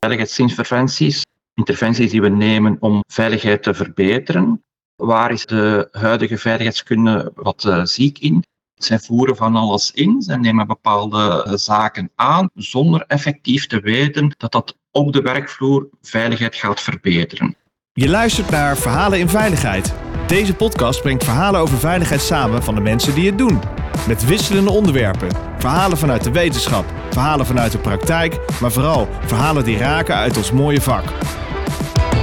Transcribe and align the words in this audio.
Veiligheidsinterventies, 0.00 1.26
interventies 1.54 2.10
die 2.10 2.20
we 2.20 2.28
nemen 2.28 2.76
om 2.80 3.04
veiligheid 3.06 3.62
te 3.62 3.74
verbeteren. 3.74 4.64
Waar 4.96 5.30
is 5.30 5.46
de 5.46 5.88
huidige 5.92 6.38
veiligheidskunde 6.38 7.32
wat 7.34 7.64
uh, 7.64 7.84
ziek 7.84 8.18
in? 8.18 8.44
Zij 8.74 8.98
voeren 8.98 9.36
van 9.36 9.56
alles 9.56 9.90
in, 9.90 10.22
zij 10.22 10.36
nemen 10.36 10.66
bepaalde 10.66 11.44
eh, 11.44 11.52
zaken 11.54 12.10
aan, 12.14 12.50
zonder 12.54 13.04
effectief 13.06 13.66
te 13.66 13.80
weten 13.80 14.34
dat 14.36 14.52
dat 14.52 14.76
op 14.90 15.12
de 15.12 15.22
werkvloer 15.22 15.88
veiligheid 16.02 16.54
gaat 16.54 16.80
verbeteren. 16.80 17.56
Je 17.92 18.08
luistert 18.08 18.50
naar 18.50 18.76
Verhalen 18.76 19.18
in 19.18 19.28
Veiligheid. 19.28 19.94
Deze 20.26 20.54
podcast 20.54 21.02
brengt 21.02 21.24
verhalen 21.24 21.60
over 21.60 21.78
veiligheid 21.78 22.20
samen 22.20 22.62
van 22.62 22.74
de 22.74 22.80
mensen 22.80 23.14
die 23.14 23.26
het 23.26 23.38
doen. 23.38 23.60
Met 24.08 24.24
wisselende 24.24 24.70
onderwerpen. 24.70 25.28
Verhalen 25.58 25.98
vanuit 25.98 26.24
de 26.24 26.30
wetenschap, 26.30 26.84
verhalen 27.10 27.46
vanuit 27.46 27.72
de 27.72 27.78
praktijk, 27.78 28.40
maar 28.60 28.72
vooral 28.72 29.08
verhalen 29.20 29.64
die 29.64 29.76
raken 29.76 30.14
uit 30.14 30.36
ons 30.36 30.52
mooie 30.52 30.80
vak. 30.80 31.04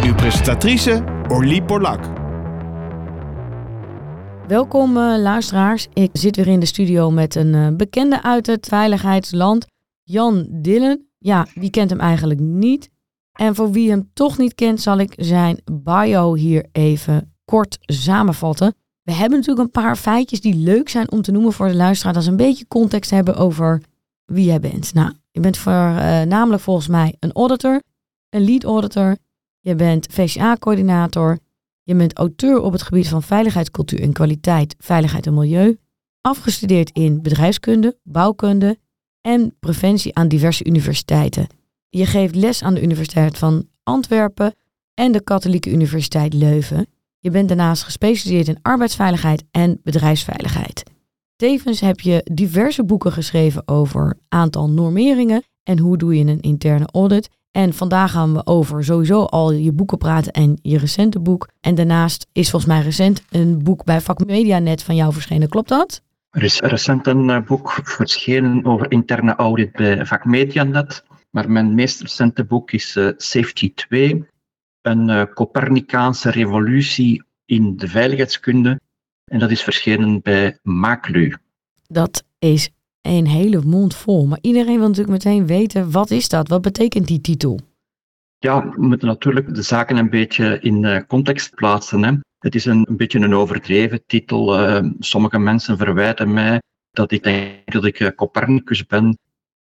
Uw 0.03 0.15
presentatrice 0.15 1.03
Orlie 1.27 1.63
Borlak. 1.63 1.99
Welkom 4.47 4.97
uh, 4.97 5.17
luisteraars. 5.17 5.87
Ik 5.93 6.09
zit 6.13 6.35
weer 6.35 6.47
in 6.47 6.59
de 6.59 6.65
studio 6.65 7.11
met 7.11 7.35
een 7.35 7.53
uh, 7.53 7.67
bekende 7.73 8.23
uit 8.23 8.47
het 8.47 8.67
veiligheidsland, 8.67 9.65
Jan 10.03 10.47
Dillen. 10.49 11.07
Ja, 11.17 11.47
wie 11.53 11.69
kent 11.69 11.89
hem 11.89 11.99
eigenlijk 11.99 12.39
niet? 12.39 12.89
En 13.31 13.55
voor 13.55 13.71
wie 13.71 13.89
hem 13.89 14.09
toch 14.13 14.37
niet 14.37 14.55
kent, 14.55 14.81
zal 14.81 14.97
ik 14.97 15.13
zijn 15.17 15.61
bio 15.71 16.35
hier 16.35 16.65
even 16.71 17.33
kort 17.45 17.77
samenvatten. 17.81 18.75
We 19.01 19.13
hebben 19.13 19.39
natuurlijk 19.39 19.65
een 19.65 19.83
paar 19.83 19.95
feitjes 19.95 20.41
die 20.41 20.55
leuk 20.55 20.89
zijn 20.89 21.11
om 21.11 21.21
te 21.21 21.31
noemen 21.31 21.53
voor 21.53 21.67
de 21.67 21.75
luisteraar. 21.75 22.13
Dat 22.13 22.23
ze 22.23 22.29
een 22.29 22.35
beetje 22.35 22.67
context 22.67 23.11
hebben 23.11 23.35
over 23.35 23.81
wie 24.27 24.45
jij 24.45 24.59
bent. 24.59 24.93
Nou, 24.93 25.13
je 25.31 25.39
bent 25.39 25.57
voor, 25.57 25.73
uh, 25.73 26.21
namelijk 26.21 26.61
volgens 26.61 26.87
mij 26.87 27.15
een 27.19 27.31
auditor, 27.31 27.81
een 28.29 28.43
lead 28.43 28.63
auditor. 28.63 29.17
Je 29.59 29.75
bent 29.75 30.07
VCA-coördinator. 30.11 31.39
Je 31.83 31.95
bent 31.95 32.17
auteur 32.17 32.61
op 32.61 32.71
het 32.71 32.81
gebied 32.81 33.07
van 33.07 33.23
veiligheidscultuur 33.23 34.01
en 34.01 34.13
kwaliteit, 34.13 34.75
veiligheid 34.79 35.25
en 35.25 35.33
milieu. 35.33 35.77
Afgestudeerd 36.21 36.89
in 36.91 37.21
bedrijfskunde, 37.21 37.97
bouwkunde 38.03 38.77
en 39.21 39.55
preventie 39.59 40.15
aan 40.15 40.27
diverse 40.27 40.65
universiteiten. 40.65 41.47
Je 41.89 42.05
geeft 42.05 42.35
les 42.35 42.63
aan 42.63 42.73
de 42.73 42.81
Universiteit 42.81 43.37
van 43.37 43.67
Antwerpen 43.83 44.55
en 44.93 45.11
de 45.11 45.23
Katholieke 45.23 45.71
Universiteit 45.71 46.33
Leuven. 46.33 46.87
Je 47.19 47.31
bent 47.31 47.47
daarnaast 47.47 47.83
gespecialiseerd 47.83 48.47
in 48.47 48.59
arbeidsveiligheid 48.61 49.43
en 49.51 49.79
bedrijfsveiligheid. 49.83 50.83
Tevens 51.37 51.79
heb 51.79 51.99
je 51.99 52.21
diverse 52.31 52.83
boeken 52.83 53.11
geschreven 53.11 53.67
over 53.67 54.17
aantal 54.29 54.69
normeringen 54.69 55.43
en 55.63 55.79
hoe 55.79 55.97
doe 55.97 56.17
je 56.17 56.25
een 56.25 56.39
interne 56.39 56.87
audit. 56.91 57.29
En 57.51 57.73
vandaag 57.73 58.11
gaan 58.11 58.33
we 58.33 58.45
over 58.45 58.83
sowieso 58.83 59.23
al 59.23 59.51
je 59.51 59.71
boeken 59.71 59.97
praten 59.97 60.31
en 60.31 60.59
je 60.61 60.77
recente 60.77 61.19
boek. 61.19 61.49
En 61.61 61.75
daarnaast 61.75 62.27
is 62.31 62.49
volgens 62.49 62.71
mij 62.71 62.81
recent 62.81 63.23
een 63.29 63.63
boek 63.63 63.83
bij 63.83 64.01
Vakmedianet 64.01 64.83
van 64.83 64.95
jou 64.95 65.13
verschenen. 65.13 65.49
Klopt 65.49 65.69
dat? 65.69 66.01
Er 66.29 66.43
is 66.43 66.59
recent 66.59 67.07
een 67.07 67.29
eh, 67.29 67.41
boek 67.41 67.71
verschenen 67.83 68.65
over 68.65 68.91
interne 68.91 69.35
audit 69.35 69.71
bij 69.71 70.05
Vakmedianet. 70.05 71.03
Maar 71.29 71.51
mijn 71.51 71.75
meest 71.75 72.01
recente 72.01 72.45
boek 72.45 72.71
is 72.71 72.95
uh, 72.95 73.11
Safety 73.17 73.73
2, 73.73 74.27
een 74.81 75.09
uh, 75.09 75.23
Copernicaanse 75.33 76.31
revolutie 76.31 77.23
in 77.45 77.77
de 77.77 77.87
veiligheidskunde. 77.87 78.79
En 79.31 79.39
dat 79.39 79.51
is 79.51 79.63
verschenen 79.63 80.21
bij 80.21 80.59
Maclu. 80.61 81.35
Dat 81.87 82.23
is 82.39 82.69
een 83.01 83.27
hele 83.27 83.61
mond 83.65 83.95
vol. 83.95 84.25
Maar 84.25 84.39
iedereen 84.41 84.77
wil 84.77 84.87
natuurlijk 84.87 85.23
meteen 85.23 85.47
weten, 85.47 85.91
wat 85.91 86.11
is 86.11 86.29
dat? 86.29 86.47
Wat 86.47 86.61
betekent 86.61 87.07
die 87.07 87.21
titel? 87.21 87.59
Ja, 88.39 88.69
we 88.69 88.81
moeten 88.81 89.07
natuurlijk 89.07 89.55
de 89.55 89.61
zaken 89.61 89.97
een 89.97 90.09
beetje 90.09 90.59
in 90.59 90.83
uh, 90.83 90.99
context 91.07 91.55
plaatsen. 91.55 92.03
Hè. 92.03 92.13
Het 92.39 92.55
is 92.55 92.65
een, 92.65 92.85
een, 92.89 92.97
beetje 92.97 93.19
een 93.19 93.35
overdreven 93.35 94.03
titel. 94.05 94.59
Uh, 94.59 94.89
sommige 94.99 95.39
mensen 95.39 95.77
verwijten 95.77 96.33
mij 96.33 96.61
dat 96.91 97.11
ik 97.11 97.23
denk 97.23 97.71
dat 97.71 97.85
ik 97.85 98.13
Copernicus 98.15 98.85
ben. 98.85 99.17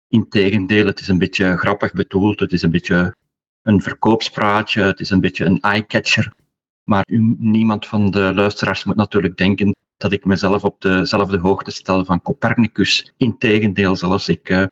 Integendeel, 0.07 0.85
het 0.85 0.99
is 0.99 1.07
een 1.07 1.17
beetje 1.17 1.57
grappig 1.57 1.93
bedoeld. 1.93 2.39
Het 2.39 2.51
is 2.51 2.61
een 2.61 2.71
beetje 2.71 3.15
een 3.61 3.81
verkoopspraatje. 3.81 4.81
Het 4.81 4.99
is 4.99 5.09
een 5.09 5.21
beetje 5.21 5.45
een 5.45 5.59
eye-catcher. 5.59 6.33
Maar 6.83 7.05
niemand 7.37 7.85
van 7.85 8.11
de 8.11 8.31
luisteraars 8.33 8.83
moet 8.83 8.95
natuurlijk 8.95 9.37
denken 9.37 9.75
dat 9.97 10.11
ik 10.11 10.25
mezelf 10.25 10.63
op 10.63 10.81
dezelfde 10.81 11.37
hoogte 11.37 11.71
stel 11.71 12.05
van 12.05 12.21
Copernicus. 12.21 13.13
Integendeel 13.17 13.95
zelfs, 13.95 14.29
ik 14.29 14.49
uh, 14.49 14.63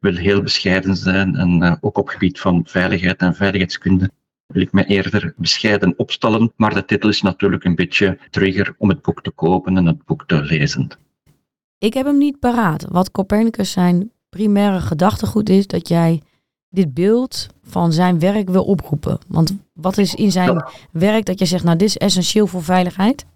wil 0.00 0.14
heel 0.14 0.42
bescheiden 0.42 0.96
zijn 0.96 1.36
en 1.36 1.62
uh, 1.62 1.74
ook 1.80 1.98
op 1.98 2.08
gebied 2.08 2.40
van 2.40 2.62
veiligheid 2.66 3.20
en 3.20 3.34
veiligheidskunde 3.34 4.10
wil 4.46 4.62
ik 4.62 4.72
me 4.72 4.84
eerder 4.84 5.34
bescheiden 5.36 5.94
opstellen. 5.96 6.52
Maar 6.56 6.74
de 6.74 6.84
titel 6.84 7.08
is 7.08 7.22
natuurlijk 7.22 7.64
een 7.64 7.74
beetje 7.74 8.18
trigger 8.30 8.74
om 8.78 8.88
het 8.88 9.02
boek 9.02 9.22
te 9.22 9.30
kopen 9.30 9.76
en 9.76 9.86
het 9.86 10.04
boek 10.04 10.26
te 10.26 10.42
lezen. 10.42 10.88
Ik 11.78 11.94
heb 11.94 12.06
hem 12.06 12.18
niet 12.18 12.38
paraat. 12.38 12.84
Wat 12.88 13.10
Copernicus 13.10 13.72
zijn 13.72 14.12
primaire 14.28 14.80
gedachtegoed 14.80 15.48
is, 15.48 15.66
dat 15.66 15.88
jij 15.88 16.22
dit 16.68 16.94
beeld 16.94 17.46
van 17.62 17.92
zijn 17.92 18.18
werk 18.18 18.48
wil 18.48 18.64
oproepen? 18.64 19.18
Want 19.28 19.56
wat 19.72 19.98
is 19.98 20.14
in 20.14 20.32
zijn 20.32 20.64
werk 20.92 21.24
dat 21.24 21.38
je 21.38 21.44
zegt, 21.44 21.64
nou, 21.64 21.76
dit 21.76 21.88
is 21.88 21.96
essentieel 21.96 22.46
voor 22.46 22.62
veiligheid? 22.62 23.26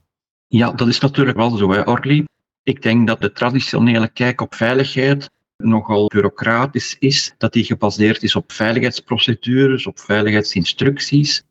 Ja, 0.47 0.73
dat 0.73 0.89
is 0.89 1.01
natuurlijk 1.01 1.37
wel 1.37 1.57
zo, 1.57 1.71
hè, 1.71 1.89
Orly. 1.89 2.25
Ik 2.63 2.83
denk 2.83 3.07
dat 3.07 3.21
de 3.21 3.33
traditionele 3.33 4.09
kijk 4.09 4.41
op 4.41 4.55
veiligheid 4.55 5.31
nogal 5.57 6.07
bureaucratisch 6.07 6.97
is, 6.99 7.35
dat 7.39 7.53
die 7.53 7.65
gebaseerd 7.65 8.23
is 8.23 8.37
op 8.37 8.53
veiligheidsprocedures, 8.53 9.87
op 9.87 9.99
veiligheidsinstructies. 9.99 11.43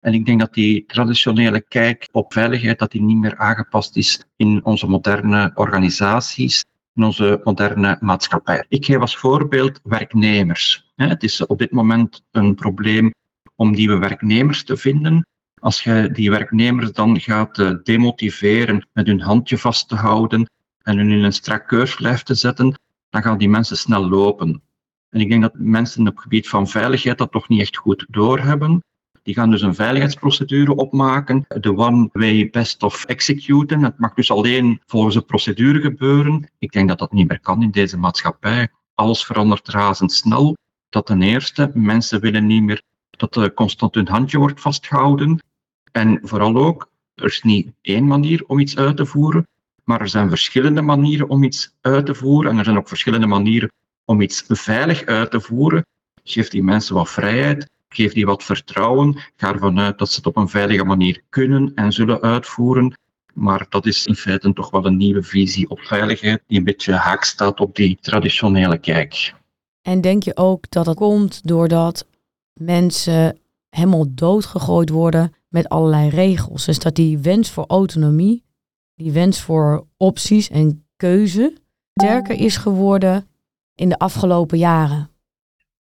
En 0.00 0.14
ik 0.14 0.26
denk 0.26 0.40
dat 0.40 0.54
die 0.54 0.84
traditionele 0.86 1.60
kijk 1.60 2.08
op 2.12 2.32
veiligheid 2.32 2.78
dat 2.78 2.90
die 2.90 3.02
niet 3.02 3.16
meer 3.16 3.36
aangepast 3.36 3.96
is 3.96 4.24
in 4.36 4.64
onze 4.64 4.86
moderne 4.86 5.50
organisaties 5.54 6.64
in 7.00 7.06
onze 7.06 7.40
moderne 7.44 7.96
maatschappij. 8.00 8.64
Ik 8.68 8.84
geef 8.84 8.98
als 8.98 9.16
voorbeeld 9.16 9.80
werknemers. 9.82 10.92
Het 10.96 11.22
is 11.22 11.46
op 11.46 11.58
dit 11.58 11.70
moment 11.70 12.24
een 12.30 12.54
probleem 12.54 13.14
om 13.56 13.70
nieuwe 13.70 13.98
werknemers 13.98 14.64
te 14.64 14.76
vinden. 14.76 15.26
Als 15.60 15.82
je 15.82 16.10
die 16.12 16.30
werknemers 16.30 16.92
dan 16.92 17.20
gaat 17.20 17.58
eh, 17.58 17.74
demotiveren 17.82 18.88
met 18.92 19.06
hun 19.06 19.20
handje 19.20 19.58
vast 19.58 19.88
te 19.88 19.94
houden 19.94 20.50
en 20.82 20.96
hun 20.96 21.10
in 21.10 21.24
een 21.24 21.32
strak 21.32 21.66
keurslijf 21.66 22.22
te 22.22 22.34
zetten, 22.34 22.80
dan 23.10 23.22
gaan 23.22 23.38
die 23.38 23.48
mensen 23.48 23.76
snel 23.76 24.08
lopen. 24.08 24.62
En 25.10 25.20
ik 25.20 25.28
denk 25.28 25.42
dat 25.42 25.54
mensen 25.54 26.08
op 26.08 26.14
het 26.14 26.22
gebied 26.22 26.48
van 26.48 26.68
veiligheid 26.68 27.18
dat 27.18 27.32
toch 27.32 27.48
niet 27.48 27.60
echt 27.60 27.76
goed 27.76 28.06
doorhebben. 28.08 28.82
Die 29.22 29.34
gaan 29.34 29.50
dus 29.50 29.62
een 29.62 29.74
veiligheidsprocedure 29.74 30.74
opmaken, 30.74 31.44
de 31.48 31.76
one 31.76 32.08
way 32.12 32.50
best 32.50 32.82
of 32.82 33.04
executen. 33.04 33.82
Het 33.82 33.98
mag 33.98 34.14
dus 34.14 34.30
alleen 34.30 34.80
volgens 34.86 35.14
de 35.14 35.20
procedure 35.20 35.80
gebeuren. 35.80 36.50
Ik 36.58 36.72
denk 36.72 36.88
dat 36.88 36.98
dat 36.98 37.12
niet 37.12 37.28
meer 37.28 37.40
kan 37.40 37.62
in 37.62 37.70
deze 37.70 37.98
maatschappij. 37.98 38.68
Alles 38.94 39.24
verandert 39.24 39.68
razendsnel. 39.68 40.56
Dat 40.88 41.06
ten 41.06 41.22
eerste, 41.22 41.70
mensen 41.74 42.20
willen 42.20 42.46
niet 42.46 42.62
meer 42.62 42.82
dat 43.10 43.36
er 43.36 43.54
constant 43.54 43.94
hun 43.94 44.08
handje 44.08 44.38
wordt 44.38 44.60
vastgehouden. 44.60 45.38
En 45.92 46.18
vooral 46.22 46.56
ook, 46.56 46.90
er 47.14 47.24
is 47.24 47.42
niet 47.42 47.72
één 47.80 48.06
manier 48.06 48.44
om 48.46 48.58
iets 48.58 48.76
uit 48.76 48.96
te 48.96 49.06
voeren, 49.06 49.46
maar 49.84 50.00
er 50.00 50.08
zijn 50.08 50.28
verschillende 50.28 50.82
manieren 50.82 51.28
om 51.28 51.44
iets 51.44 51.76
uit 51.80 52.06
te 52.06 52.14
voeren. 52.14 52.50
En 52.50 52.58
er 52.58 52.64
zijn 52.64 52.76
ook 52.76 52.88
verschillende 52.88 53.26
manieren 53.26 53.72
om 54.04 54.20
iets 54.20 54.44
veilig 54.48 55.04
uit 55.04 55.30
te 55.30 55.40
voeren. 55.40 55.86
Geef 56.22 56.48
die 56.48 56.62
mensen 56.62 56.94
wat 56.94 57.10
vrijheid 57.10 57.70
geef 57.94 58.12
die 58.12 58.26
wat 58.26 58.44
vertrouwen, 58.44 59.18
ga 59.36 59.52
ervan 59.52 59.78
uit 59.78 59.98
dat 59.98 60.10
ze 60.10 60.16
het 60.16 60.26
op 60.26 60.36
een 60.36 60.48
veilige 60.48 60.84
manier 60.84 61.22
kunnen 61.28 61.72
en 61.74 61.92
zullen 61.92 62.20
uitvoeren. 62.20 62.98
Maar 63.34 63.66
dat 63.68 63.86
is 63.86 64.06
in 64.06 64.14
feite 64.14 64.52
toch 64.52 64.70
wel 64.70 64.86
een 64.86 64.96
nieuwe 64.96 65.22
visie 65.22 65.70
op 65.70 65.80
veiligheid, 65.80 66.42
die 66.46 66.58
een 66.58 66.64
beetje 66.64 66.92
haak 66.92 67.24
staat 67.24 67.60
op 67.60 67.74
die 67.76 67.98
traditionele 68.00 68.78
kijk. 68.78 69.34
En 69.82 70.00
denk 70.00 70.22
je 70.22 70.36
ook 70.36 70.70
dat 70.70 70.84
dat 70.84 70.96
komt 70.96 71.46
doordat 71.46 72.06
mensen 72.52 73.38
helemaal 73.68 74.06
doodgegooid 74.08 74.88
worden 74.88 75.34
met 75.48 75.68
allerlei 75.68 76.08
regels? 76.08 76.64
Dus 76.64 76.78
dat 76.78 76.94
die 76.94 77.18
wens 77.18 77.50
voor 77.50 77.64
autonomie, 77.66 78.44
die 78.94 79.12
wens 79.12 79.40
voor 79.40 79.86
opties 79.96 80.48
en 80.48 80.84
keuze 80.96 81.56
sterker 81.94 82.36
is 82.36 82.56
geworden 82.56 83.28
in 83.74 83.88
de 83.88 83.98
afgelopen 83.98 84.58
jaren? 84.58 85.10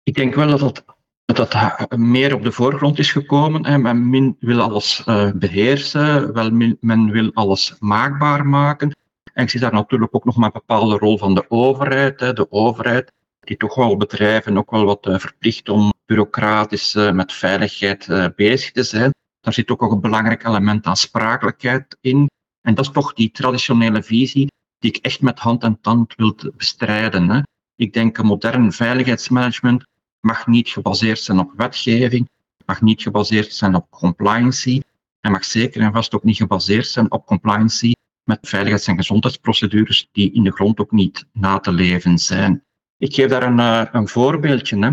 Ik 0.02 0.14
denk 0.14 0.34
wel 0.34 0.48
dat 0.48 0.60
dat 0.60 0.93
dat 1.34 1.54
meer 1.96 2.34
op 2.34 2.42
de 2.42 2.52
voorgrond 2.52 2.98
is 2.98 3.12
gekomen. 3.12 3.66
Hè. 3.66 3.94
Men 3.94 4.36
wil 4.40 4.60
alles 4.60 5.02
uh, 5.06 5.30
beheersen, 5.34 6.32
wel, 6.32 6.50
men 6.80 7.10
wil 7.10 7.30
alles 7.34 7.76
maakbaar 7.78 8.46
maken. 8.46 8.96
En 9.32 9.42
ik 9.42 9.50
zie 9.50 9.60
daar 9.60 9.72
natuurlijk 9.72 10.14
ook 10.14 10.24
nog 10.24 10.36
maar 10.36 10.46
een 10.46 10.60
bepaalde 10.66 10.98
rol 10.98 11.18
van 11.18 11.34
de 11.34 11.44
overheid. 11.48 12.18
De 12.18 12.46
overheid 12.50 13.12
die 13.40 13.56
toch 13.56 13.74
wel 13.74 13.96
bedrijven 13.96 14.58
ook 14.58 14.70
wel 14.70 14.84
wat 14.84 15.06
uh, 15.06 15.18
verplicht 15.18 15.68
om 15.68 15.92
bureaucratisch 16.06 16.94
uh, 16.94 17.12
met 17.12 17.32
veiligheid 17.32 18.32
bezig 18.36 18.72
te 18.72 18.82
zijn. 18.82 19.10
Daar 19.40 19.54
zit 19.54 19.70
ook 19.70 19.92
een 19.92 20.00
belangrijk 20.00 20.44
element 20.44 20.86
aansprakelijkheid 20.86 21.96
in. 22.00 22.30
En 22.60 22.74
dat 22.74 22.84
is 22.84 22.90
toch 22.90 23.12
die 23.12 23.30
traditionele 23.30 24.02
visie 24.02 24.52
die 24.78 24.92
ik 24.92 25.04
echt 25.04 25.20
met 25.20 25.38
hand 25.38 25.62
en 25.62 25.78
tand 25.80 26.14
wil 26.14 26.36
bestrijden. 26.56 27.44
Ik 27.76 27.92
denk 27.92 28.18
een 28.18 28.26
modern 28.26 28.72
veiligheidsmanagement 28.72 29.84
mag 30.24 30.46
niet 30.46 30.68
gebaseerd 30.68 31.20
zijn 31.20 31.38
op 31.38 31.52
wetgeving, 31.56 32.28
mag 32.66 32.82
niet 32.82 33.02
gebaseerd 33.02 33.54
zijn 33.54 33.74
op 33.74 33.86
compliancy 33.90 34.80
en 35.20 35.32
mag 35.32 35.44
zeker 35.44 35.80
en 35.80 35.92
vast 35.92 36.14
ook 36.14 36.24
niet 36.24 36.36
gebaseerd 36.36 36.86
zijn 36.86 37.10
op 37.10 37.26
compliancy 37.26 37.92
met 38.24 38.38
veiligheids- 38.42 38.86
en 38.86 38.96
gezondheidsprocedures 38.96 40.08
die 40.12 40.32
in 40.32 40.42
de 40.42 40.52
grond 40.52 40.80
ook 40.80 40.92
niet 40.92 41.26
na 41.32 41.58
te 41.58 41.72
leven 41.72 42.18
zijn. 42.18 42.64
Ik 42.98 43.14
geef 43.14 43.28
daar 43.28 43.42
een, 43.42 43.58
eh, 43.58 43.84
een 43.92 44.08
voorbeeldje. 44.08 44.78
Hè. 44.78 44.90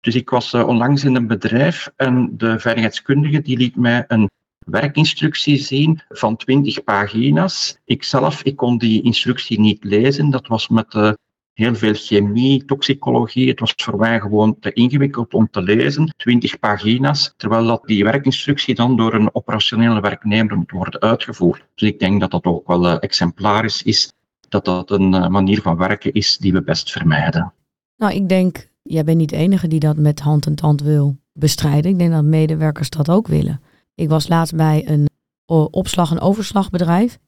Dus 0.00 0.14
ik 0.14 0.30
was 0.30 0.52
eh, 0.52 0.66
onlangs 0.66 1.04
in 1.04 1.14
een 1.14 1.26
bedrijf 1.26 1.90
en 1.96 2.36
de 2.36 2.58
veiligheidskundige 2.58 3.42
die 3.42 3.56
liet 3.56 3.76
mij 3.76 4.04
een 4.08 4.30
werkinstructie 4.58 5.56
zien 5.56 6.02
van 6.08 6.36
20 6.36 6.84
pagina's. 6.84 7.78
Ikzelf, 7.84 8.42
ik 8.42 8.56
kon 8.56 8.78
die 8.78 9.02
instructie 9.02 9.60
niet 9.60 9.84
lezen. 9.84 10.30
Dat 10.30 10.46
was 10.46 10.68
met 10.68 10.94
uh, 10.94 11.12
heel 11.60 11.74
veel 11.74 11.94
chemie, 11.94 12.64
toxicologie. 12.64 13.48
Het 13.48 13.60
was 13.60 13.74
voor 13.76 13.98
mij 13.98 14.20
gewoon 14.20 14.56
te 14.60 14.72
ingewikkeld 14.72 15.34
om 15.34 15.48
te 15.50 15.62
lezen. 15.62 16.14
20 16.16 16.58
pagina's, 16.58 17.34
terwijl 17.36 17.66
dat 17.66 17.82
die 17.84 18.04
werkinstructie 18.04 18.74
dan 18.74 18.96
door 18.96 19.14
een 19.14 19.34
operationele 19.34 20.00
werknemer 20.00 20.56
moet 20.56 20.70
worden 20.70 21.00
uitgevoerd. 21.00 21.64
Dus 21.74 21.88
ik 21.88 21.98
denk 21.98 22.20
dat 22.20 22.30
dat 22.30 22.44
ook 22.44 22.66
wel 22.66 22.86
uh, 22.86 22.96
exemplarisch 23.00 23.82
is. 23.82 24.12
Dat 24.48 24.64
dat 24.64 24.90
een 24.90 25.14
uh, 25.14 25.28
manier 25.28 25.62
van 25.62 25.76
werken 25.76 26.12
is 26.12 26.36
die 26.38 26.52
we 26.52 26.62
best 26.62 26.90
vermijden. 26.90 27.52
Nou, 27.96 28.14
ik 28.14 28.28
denk, 28.28 28.68
jij 28.82 29.04
bent 29.04 29.18
niet 29.18 29.30
de 29.30 29.36
enige 29.36 29.68
die 29.68 29.80
dat 29.80 29.96
met 29.96 30.20
hand 30.20 30.46
en 30.46 30.54
tand 30.54 30.82
wil 30.82 31.16
bestrijden. 31.32 31.90
Ik 31.90 31.98
denk 31.98 32.12
dat 32.12 32.24
medewerkers 32.24 32.90
dat 32.90 33.10
ook 33.10 33.28
willen. 33.28 33.60
Ik 33.94 34.08
was 34.08 34.28
laatst 34.28 34.56
bij 34.56 34.88
een 34.88 35.08
opslag- 35.70 36.10
en 36.10 36.20
overslagbedrijf. 36.20 37.18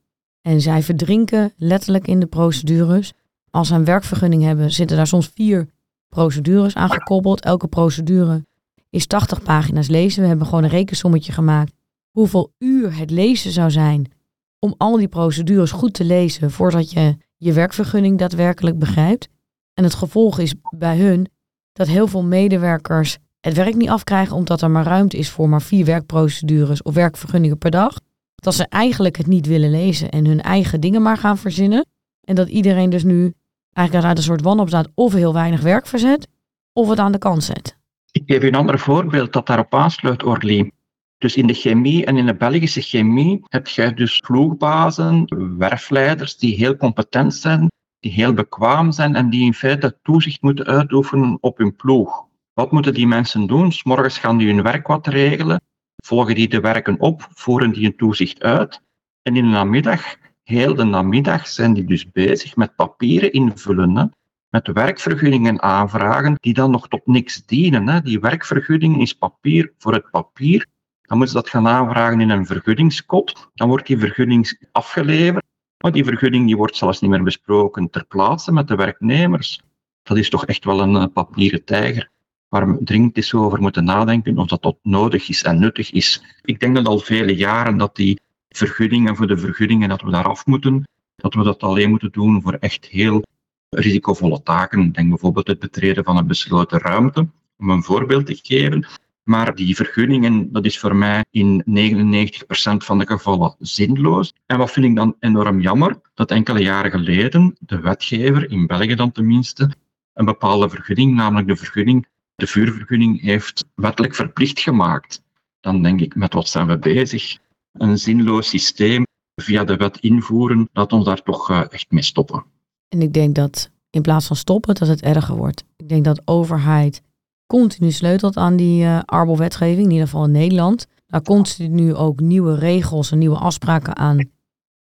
En 0.43 0.61
zij 0.61 0.83
verdrinken 0.83 1.53
letterlijk 1.57 2.07
in 2.07 2.21
de 2.21 2.27
procedures. 2.27 3.13
Als 3.53 3.69
ze 3.69 3.75
een 3.75 3.85
werkvergunning 3.85 4.43
hebben, 4.43 4.71
zitten 4.71 4.97
daar 4.97 5.07
soms 5.07 5.31
vier 5.35 5.69
procedures 6.09 6.75
aan 6.75 6.91
gekoppeld. 6.91 7.41
Elke 7.41 7.69
procedure 7.69 8.47
is 8.91 9.07
80 9.07 9.43
pagina's 9.43 9.89
lezen. 9.89 10.23
We 10.23 10.29
hebben 10.29 10.47
gewoon 10.47 10.65
een 10.65 10.71
rekensommetje 10.71 11.33
gemaakt. 11.33 11.73
Hoeveel 12.11 12.53
uur 12.59 12.97
het 12.97 13.11
lezen 13.11 13.53
zou 13.53 13.71
zijn 13.71 14.13
om 14.59 14.75
al 14.79 14.97
die 14.97 15.09
procedures 15.09 15.71
goed 15.71 15.95
te 15.95 16.05
lezen 16.05 16.51
voordat 16.51 16.91
je 16.91 17.17
je 17.37 17.53
werkvergunning 17.53 18.19
daadwerkelijk 18.19 18.79
begrijpt. 18.79 19.29
En 19.75 19.85
het 19.85 19.95
gevolg 19.95 20.39
is 20.39 20.55
bij 20.77 20.99
hun 20.99 21.29
dat 21.73 21.87
heel 21.87 22.07
veel 22.07 22.23
medewerkers 22.23 23.19
het 23.41 23.55
werk 23.55 23.75
niet 23.75 23.89
afkrijgen 23.89 24.37
omdat 24.37 24.63
er 24.63 24.71
maar 24.71 24.85
ruimte 24.85 25.17
is 25.17 25.31
voor 25.31 25.49
maar 25.49 25.63
vier 25.63 25.85
werkprocedures 25.85 26.83
of 26.83 26.95
werkvergunningen 26.95 27.59
per 27.59 27.71
dag. 27.71 28.01
Dat 28.35 28.55
ze 28.55 28.67
eigenlijk 28.69 29.17
het 29.17 29.27
niet 29.27 29.47
willen 29.47 29.71
lezen 29.71 30.11
en 30.11 30.27
hun 30.27 30.41
eigen 30.41 30.81
dingen 30.81 31.03
maar 31.03 31.17
gaan 31.17 31.39
verzinnen. 31.39 31.87
En 32.21 32.35
dat 32.35 32.49
iedereen 32.49 32.91
dus 32.91 33.05
nu 33.05 33.35
eigenlijk 33.73 34.07
uit 34.07 34.17
een 34.17 34.25
soort 34.25 34.43
wanhoop 34.43 34.69
staat 34.69 34.89
of 34.95 35.13
heel 35.13 35.33
weinig 35.33 35.61
werk 35.61 35.87
verzet 35.87 36.29
of 36.73 36.89
het 36.89 36.99
aan 36.99 37.13
de 37.13 37.19
kant 37.19 37.45
zet. 37.45 37.77
Ik 38.11 38.23
geef 38.27 38.43
u 38.43 38.47
een 38.47 38.55
ander 38.55 38.79
voorbeeld 38.79 39.33
dat 39.33 39.47
daarop 39.47 39.75
aansluit, 39.75 40.23
Orly. 40.23 40.71
Dus 41.19 41.37
in 41.37 41.47
de 41.47 41.55
chemie 41.55 42.05
en 42.05 42.17
in 42.17 42.27
de 42.27 42.35
Belgische 42.35 42.81
chemie 42.81 43.41
heb 43.49 43.69
je 43.69 43.95
dus 43.95 44.19
ploegbazen, 44.19 45.25
werfleiders 45.59 46.37
die 46.37 46.57
heel 46.57 46.77
competent 46.77 47.35
zijn, 47.35 47.71
die 48.01 48.13
heel 48.13 48.33
bekwaam 48.33 48.93
zijn 48.93 49.15
en 49.15 49.31
die 49.31 49.45
in 49.45 49.55
feite 49.55 49.99
toezicht 50.03 50.43
moeten 50.43 50.67
uitoefenen 50.67 51.39
op 51.41 51.59
hun 51.59 51.77
ploeg. 51.77 52.27
Wat 52.53 52.73
moeten 52.73 52.95
die 52.95 53.07
mensen 53.07 53.47
doen? 53.47 53.73
Morgens 53.83 54.19
gaan 54.19 54.37
die 54.37 54.47
hun 54.53 54.63
werk 54.63 54.87
wat 54.87 55.07
regelen, 55.07 55.61
volgen 56.05 56.35
die 56.35 56.49
de 56.49 56.61
werken 56.61 57.01
op, 57.01 57.29
voeren 57.35 57.73
die 57.73 57.87
een 57.87 57.97
toezicht 57.97 58.43
uit. 58.43 58.81
En 59.23 59.37
in 59.37 59.45
de 59.45 59.51
namiddag, 59.51 60.17
heel 60.43 60.75
de 60.75 60.85
namiddag, 60.85 61.49
zijn 61.49 61.73
die 61.73 61.85
dus 61.85 62.11
bezig 62.11 62.57
met 62.57 62.75
papieren 62.77 63.33
invullen. 63.33 63.97
Hè? 63.97 64.05
Met 64.49 64.67
werkvergunningen 64.67 65.63
aanvragen 65.63 66.35
die 66.41 66.55
dan 66.55 66.71
nog 66.71 66.89
tot 66.89 67.07
niks 67.07 67.47
dienen. 67.47 67.89
Hè? 67.89 68.01
Die 68.01 68.21
werkvergunning 68.21 69.01
is 69.01 69.13
papier 69.13 69.73
voor 69.79 69.93
het 69.93 70.11
papier. 70.11 70.67
Dan 71.03 71.17
moeten 71.17 71.37
ze 71.37 71.43
dat 71.43 71.51
gaan 71.51 71.69
aanvragen 71.69 72.21
in 72.21 72.31
een 72.31 72.47
vergunningskot. 72.47 73.51
Dan 73.55 73.69
wordt 73.69 73.87
die 73.87 73.99
vergunning 73.99 74.69
afgeleverd. 74.73 75.45
Maar 75.79 75.93
die 75.93 76.05
vergunning 76.05 76.47
die 76.47 76.57
wordt 76.57 76.77
zelfs 76.77 77.01
niet 77.01 77.11
meer 77.11 77.23
besproken 77.23 77.91
ter 77.91 78.05
plaatse 78.07 78.53
met 78.53 78.69
de 78.69 78.75
werknemers. 78.75 79.63
Dat 80.03 80.17
is 80.17 80.31
toch 80.31 80.47
echt 80.47 80.65
wel 80.65 80.81
een 80.81 80.97
eh, 80.97 81.07
papieren 81.13 81.65
tijger 81.65 82.11
waar 82.53 82.69
we 82.69 82.85
dringend 82.85 83.17
eens 83.17 83.35
over 83.35 83.61
moeten 83.61 83.85
nadenken 83.85 84.39
of 84.39 84.47
dat, 84.47 84.63
dat 84.63 84.77
nodig 84.83 85.29
is 85.29 85.43
en 85.43 85.59
nuttig 85.59 85.93
is. 85.93 86.23
Ik 86.43 86.61
denk 86.61 86.75
dat 86.75 86.87
al 86.87 86.99
vele 86.99 87.37
jaren 87.37 87.77
dat 87.77 87.97
die 87.97 88.21
vergunningen 88.59 89.17
voor 89.17 89.27
de 89.27 89.37
vergunningen, 89.37 89.89
dat 89.89 90.03
we 90.03 90.11
daar 90.11 90.29
af 90.29 90.47
moeten, 90.47 90.89
dat 91.17 91.35
we 91.35 91.43
dat 91.43 91.63
alleen 91.63 91.91
moeten 91.91 92.13
doen 92.13 92.43
voor 92.43 92.53
echt 92.53 92.87
heel 92.87 93.23
risicovolle 93.69 94.43
taken. 94.43 94.93
Denk 94.93 95.09
bijvoorbeeld 95.09 95.47
het 95.47 95.59
betreden 95.59 96.05
van 96.05 96.17
een 96.17 96.27
besloten 96.27 96.79
ruimte, 96.79 97.29
om 97.57 97.71
een 97.71 97.83
voorbeeld 97.83 98.27
te 98.27 98.39
geven. 98.43 98.87
Maar 99.23 99.55
die 99.55 99.77
vergunningen, 99.77 100.53
dat 100.53 100.65
is 100.65 100.79
voor 100.79 100.97
mij 100.97 101.25
in 101.31 101.65
99% 101.65 102.43
van 102.77 102.99
de 102.99 103.07
gevallen 103.07 103.55
zinloos. 103.59 104.33
En 104.47 104.59
wat 104.59 104.71
vind 104.71 104.87
ik 104.87 104.97
dan 104.97 105.17
enorm 105.21 105.61
jammer? 105.61 106.01
Dat 106.15 106.31
enkele 106.31 106.61
jaren 106.61 106.91
geleden 106.91 107.57
de 107.61 107.81
wetgever, 107.81 108.51
in 108.51 108.67
België 108.67 108.95
dan 108.95 109.13
tenminste, 109.13 109.71
een 110.13 110.25
bepaalde 110.25 110.69
vergunning, 110.69 111.15
namelijk 111.15 111.49
de 111.49 111.57
vergunning 111.57 112.07
de 112.35 112.47
vuurvergunning 112.47 113.21
heeft 113.21 113.65
wettelijk 113.75 114.15
verplicht 114.15 114.61
gemaakt. 114.61 115.23
Dan 115.61 115.83
denk 115.83 116.01
ik, 116.01 116.15
met 116.15 116.33
wat 116.33 116.49
zijn 116.49 116.67
we 116.67 116.79
bezig? 116.79 117.39
Een 117.73 117.99
zinloos 117.99 118.49
systeem 118.49 119.07
via 119.35 119.65
de 119.65 119.77
wet 119.77 119.99
invoeren, 119.99 120.69
laat 120.73 120.93
ons 120.93 121.05
daar 121.05 121.23
toch 121.23 121.51
uh, 121.51 121.63
echt 121.71 121.91
mee 121.91 122.03
stoppen. 122.03 122.45
En 122.89 123.03
ik 123.03 123.13
denk 123.13 123.35
dat 123.35 123.71
in 123.91 124.03
plaats 124.03 124.27
van 124.27 124.37
stoppen, 124.37 124.75
dat 124.75 124.89
het 124.89 125.03
erger 125.03 125.37
wordt. 125.37 125.65
Ik 125.77 125.89
denk 125.89 126.05
dat 126.05 126.23
overheid 126.25 127.03
continu 127.47 127.91
sleutelt 127.91 128.37
aan 128.37 128.57
die 128.57 128.85
uh, 128.85 129.01
arbelwetgeving, 129.05 129.85
in 129.85 129.91
ieder 129.91 130.07
geval 130.07 130.25
in 130.25 130.31
Nederland. 130.31 130.87
Daar 131.07 131.23
continu 131.23 131.95
ook 131.95 132.21
nieuwe 132.21 132.55
regels 132.55 133.11
en 133.11 133.19
nieuwe 133.19 133.39
afspraken 133.39 133.97
aan 133.97 134.31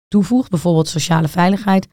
toevoegt. 0.07 0.49
Bijvoorbeeld 0.49 0.87
sociale 0.87 1.27
veiligheid 1.27 1.87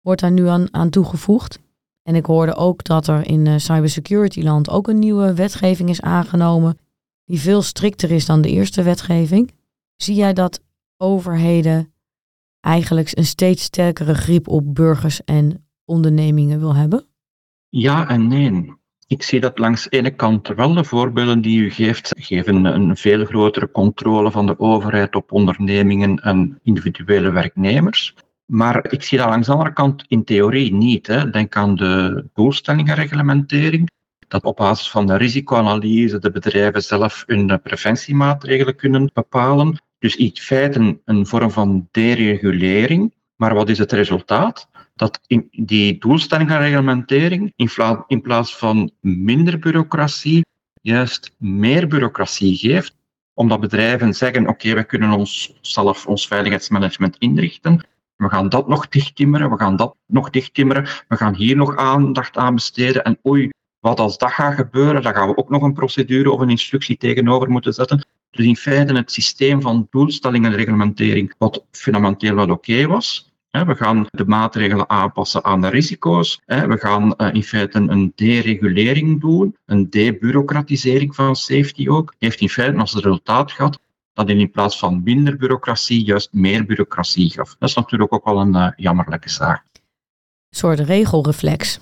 wordt 0.00 0.20
daar 0.20 0.30
nu 0.30 0.46
aan, 0.46 0.74
aan 0.74 0.90
toegevoegd. 0.90 1.58
En 2.02 2.14
ik 2.14 2.26
hoorde 2.26 2.54
ook 2.54 2.84
dat 2.84 3.06
er 3.06 3.26
in 3.26 3.46
uh, 3.46 3.54
cybersecurity 3.56 4.42
land 4.42 4.70
ook 4.70 4.88
een 4.88 4.98
nieuwe 4.98 5.34
wetgeving 5.34 5.88
is 5.88 6.00
aangenomen, 6.00 6.78
die 7.24 7.40
veel 7.40 7.62
strikter 7.62 8.10
is 8.10 8.26
dan 8.26 8.40
de 8.40 8.50
eerste 8.50 8.82
wetgeving. 8.82 9.52
Zie 10.02 10.14
jij 10.14 10.32
dat 10.32 10.64
overheden 10.96 11.92
eigenlijk 12.60 13.10
een 13.14 13.24
steeds 13.24 13.62
sterkere 13.62 14.14
grip 14.14 14.48
op 14.48 14.74
burgers 14.74 15.24
en 15.24 15.68
ondernemingen 15.84 16.58
wil 16.58 16.74
hebben? 16.74 17.06
Ja 17.68 18.08
en 18.08 18.26
nee. 18.26 18.76
Ik 19.06 19.22
zie 19.22 19.40
dat 19.40 19.58
langs 19.58 19.84
de 19.84 19.90
ene 19.90 20.10
kant 20.10 20.48
wel 20.48 20.74
de 20.74 20.84
voorbeelden 20.84 21.40
die 21.40 21.60
u 21.60 21.70
geeft, 21.70 22.14
geven 22.18 22.64
een 22.64 22.96
veel 22.96 23.24
grotere 23.24 23.70
controle 23.70 24.30
van 24.30 24.46
de 24.46 24.58
overheid 24.58 25.14
op 25.14 25.32
ondernemingen 25.32 26.16
en 26.16 26.58
individuele 26.62 27.30
werknemers. 27.30 28.14
Maar 28.46 28.92
ik 28.92 29.02
zie 29.02 29.18
dat 29.18 29.28
langs 29.28 29.46
de 29.46 29.52
andere 29.52 29.72
kant 29.72 30.04
in 30.08 30.24
theorie 30.24 30.74
niet. 30.74 31.06
Hè. 31.06 31.30
Denk 31.30 31.56
aan 31.56 31.74
de 31.74 32.24
doelstellingenreglementering. 32.34 33.90
Dat 34.28 34.44
op 34.44 34.56
basis 34.56 34.90
van 34.90 35.06
de 35.06 35.16
risicoanalyse 35.16 36.18
de 36.18 36.30
bedrijven 36.30 36.82
zelf 36.82 37.24
hun 37.26 37.60
preventiemaatregelen 37.62 38.76
kunnen 38.76 39.10
bepalen. 39.12 39.78
Dus 39.98 40.16
in 40.16 40.36
feite 40.36 41.00
een 41.04 41.26
vorm 41.26 41.50
van 41.50 41.88
deregulering. 41.90 43.14
Maar 43.36 43.54
wat 43.54 43.68
is 43.68 43.78
het 43.78 43.92
resultaat? 43.92 44.68
Dat 44.94 45.20
in 45.26 45.48
die 45.50 45.98
doelstellingenreglementering 45.98 47.52
in 48.06 48.20
plaats 48.20 48.56
van 48.56 48.90
minder 49.00 49.58
bureaucratie 49.58 50.44
juist 50.82 51.34
meer 51.38 51.88
bureaucratie 51.88 52.56
geeft 52.56 52.96
omdat 53.38 53.60
bedrijven 53.60 54.14
zeggen, 54.14 54.48
oké, 54.48 54.74
we 54.74 54.84
kunnen 54.84 55.10
ons 55.10 55.58
zelf 55.60 56.06
ons 56.06 56.26
veiligheidsmanagement 56.26 57.16
inrichten, 57.18 57.86
we 58.16 58.28
gaan 58.28 58.48
dat 58.48 58.68
nog 58.68 58.88
dichttimmeren, 58.88 59.50
we 59.50 59.58
gaan 59.58 59.76
dat 59.76 59.96
nog 60.06 60.30
dichttimmeren, 60.30 60.86
we 61.08 61.16
gaan 61.16 61.34
hier 61.34 61.56
nog 61.56 61.76
aandacht 61.76 62.36
aan 62.36 62.54
besteden. 62.54 63.04
En 63.04 63.18
oei, 63.26 63.50
wat 63.80 64.00
als 64.00 64.18
dat 64.18 64.32
gaat 64.32 64.54
gebeuren, 64.54 65.02
dan 65.02 65.14
gaan 65.14 65.28
we 65.28 65.36
ook 65.36 65.50
nog 65.50 65.62
een 65.62 65.72
procedure 65.72 66.30
of 66.30 66.40
een 66.40 66.50
instructie 66.50 66.96
tegenover 66.96 67.50
moeten 67.50 67.74
zetten. 67.74 68.06
Dus 68.30 68.46
in 68.46 68.56
feite 68.56 68.94
het 68.94 69.12
systeem 69.12 69.60
van 69.62 69.86
doelstellingen 69.90 70.50
en 70.50 70.56
reglementering, 70.56 71.34
wat 71.38 71.64
fundamenteel 71.70 72.34
wel 72.34 72.50
oké 72.50 72.86
was. 72.86 73.32
We 73.50 73.74
gaan 73.74 74.06
de 74.10 74.24
maatregelen 74.24 74.88
aanpassen 74.90 75.44
aan 75.44 75.60
de 75.60 75.68
risico's. 75.68 76.40
We 76.46 76.76
gaan 76.78 77.16
eh, 77.16 77.34
in 77.34 77.42
feite 77.42 77.78
een 77.78 78.12
deregulering 78.14 79.20
doen, 79.20 79.56
een 79.66 79.90
debureaucratisering 79.90 81.14
van 81.14 81.36
safety 81.36 81.88
ook. 81.88 82.14
Heeft 82.18 82.40
in 82.40 82.48
feite 82.48 82.78
als 82.78 82.94
resultaat 82.94 83.52
gehad 83.52 83.78
dat 84.12 84.28
in 84.28 84.50
plaats 84.50 84.78
van 84.78 85.02
minder 85.02 85.36
bureaucratie 85.36 86.04
juist 86.04 86.32
meer 86.32 86.64
bureaucratie 86.66 87.30
gaf. 87.30 87.56
Dat 87.58 87.68
is 87.68 87.74
natuurlijk 87.74 88.12
ook 88.12 88.24
wel 88.24 88.40
een 88.40 88.54
uh, 88.54 88.68
jammerlijke 88.76 89.30
zaak. 89.30 89.64
Een 89.72 90.58
soort 90.58 90.80
regelreflex. 90.80 91.80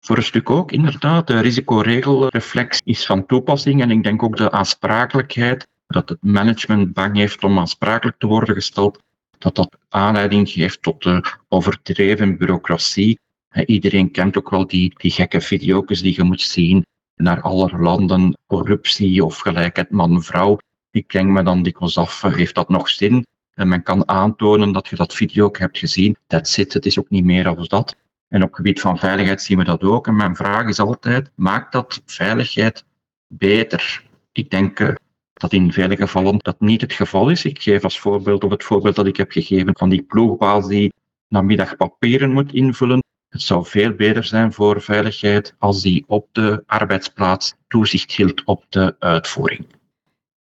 Voor 0.00 0.16
een 0.16 0.22
stuk 0.22 0.50
ook, 0.50 0.72
inderdaad. 0.72 1.26
De 1.26 1.40
risicoregelreflex 1.40 2.80
is 2.84 3.06
van 3.06 3.26
toepassing 3.26 3.82
en 3.82 3.90
ik 3.90 4.02
denk 4.02 4.22
ook 4.22 4.36
de 4.36 4.50
aansprakelijkheid, 4.50 5.66
dat 5.88 6.08
het 6.08 6.22
management 6.22 6.92
bang 6.92 7.16
heeft 7.16 7.44
om 7.44 7.58
aansprakelijk 7.58 8.18
te 8.18 8.26
worden 8.26 8.54
gesteld, 8.54 9.02
dat 9.38 9.54
dat 9.54 9.78
aanleiding 9.88 10.50
geeft 10.50 10.82
tot 10.82 11.02
de 11.02 11.24
overdreven 11.48 12.38
bureaucratie. 12.38 13.18
Iedereen 13.66 14.10
kent 14.10 14.38
ook 14.38 14.50
wel 14.50 14.66
die, 14.66 14.94
die 14.96 15.10
gekke 15.10 15.40
video's 15.40 16.00
die 16.00 16.14
je 16.14 16.22
moet 16.22 16.40
zien 16.40 16.86
naar 17.14 17.40
alle 17.40 17.78
landen 17.78 18.38
corruptie 18.46 19.24
of 19.24 19.38
gelijkheid 19.38 19.90
man-vrouw. 19.90 20.58
Ik 20.90 21.10
denk 21.10 21.28
me 21.30 21.42
dan 21.42 21.62
dikwijls 21.62 21.98
af, 21.98 22.22
heeft 22.22 22.54
dat 22.54 22.68
nog 22.68 22.88
zin? 22.88 23.26
En 23.54 23.68
men 23.68 23.82
kan 23.82 24.08
aantonen 24.08 24.72
dat 24.72 24.88
je 24.88 24.96
dat 24.96 25.14
video 25.14 25.44
ook 25.44 25.58
hebt 25.58 25.78
gezien. 25.78 26.16
Dat 26.26 26.48
zit, 26.48 26.72
het 26.72 26.86
is 26.86 26.98
ook 26.98 27.10
niet 27.10 27.24
meer 27.24 27.56
als 27.56 27.68
dat. 27.68 27.96
En 28.28 28.42
op 28.42 28.48
het 28.48 28.56
gebied 28.56 28.80
van 28.80 28.98
veiligheid 28.98 29.42
zien 29.42 29.58
we 29.58 29.64
dat 29.64 29.82
ook. 29.82 30.06
En 30.06 30.16
mijn 30.16 30.36
vraag 30.36 30.66
is 30.68 30.78
altijd, 30.78 31.30
maakt 31.34 31.72
dat 31.72 32.02
veiligheid 32.06 32.84
beter? 33.26 34.02
Ik 34.32 34.50
denk 34.50 34.80
eh, 34.80 34.94
dat 35.38 35.52
in 35.52 35.72
vele 35.72 35.96
gevallen 35.96 36.38
dat 36.38 36.60
niet 36.60 36.80
het 36.80 36.92
geval 36.92 37.30
is. 37.30 37.44
Ik 37.44 37.62
geef 37.62 37.84
als 37.84 37.98
voorbeeld, 37.98 38.44
of 38.44 38.50
het 38.50 38.64
voorbeeld 38.64 38.96
dat 38.96 39.06
ik 39.06 39.16
heb 39.16 39.30
gegeven 39.30 39.76
van 39.78 39.88
die 39.88 40.02
ploegbaas 40.02 40.66
die 40.66 40.92
namiddag 41.28 41.76
papieren 41.76 42.32
moet 42.32 42.52
invullen. 42.52 43.02
Het 43.28 43.42
zou 43.42 43.66
veel 43.66 43.92
beter 43.92 44.24
zijn 44.24 44.52
voor 44.52 44.82
veiligheid 44.82 45.54
als 45.58 45.82
die 45.82 46.04
op 46.06 46.28
de 46.32 46.62
arbeidsplaats 46.66 47.54
toezicht 47.68 48.12
hield 48.12 48.44
op 48.44 48.64
de 48.68 48.96
uitvoering. 48.98 49.66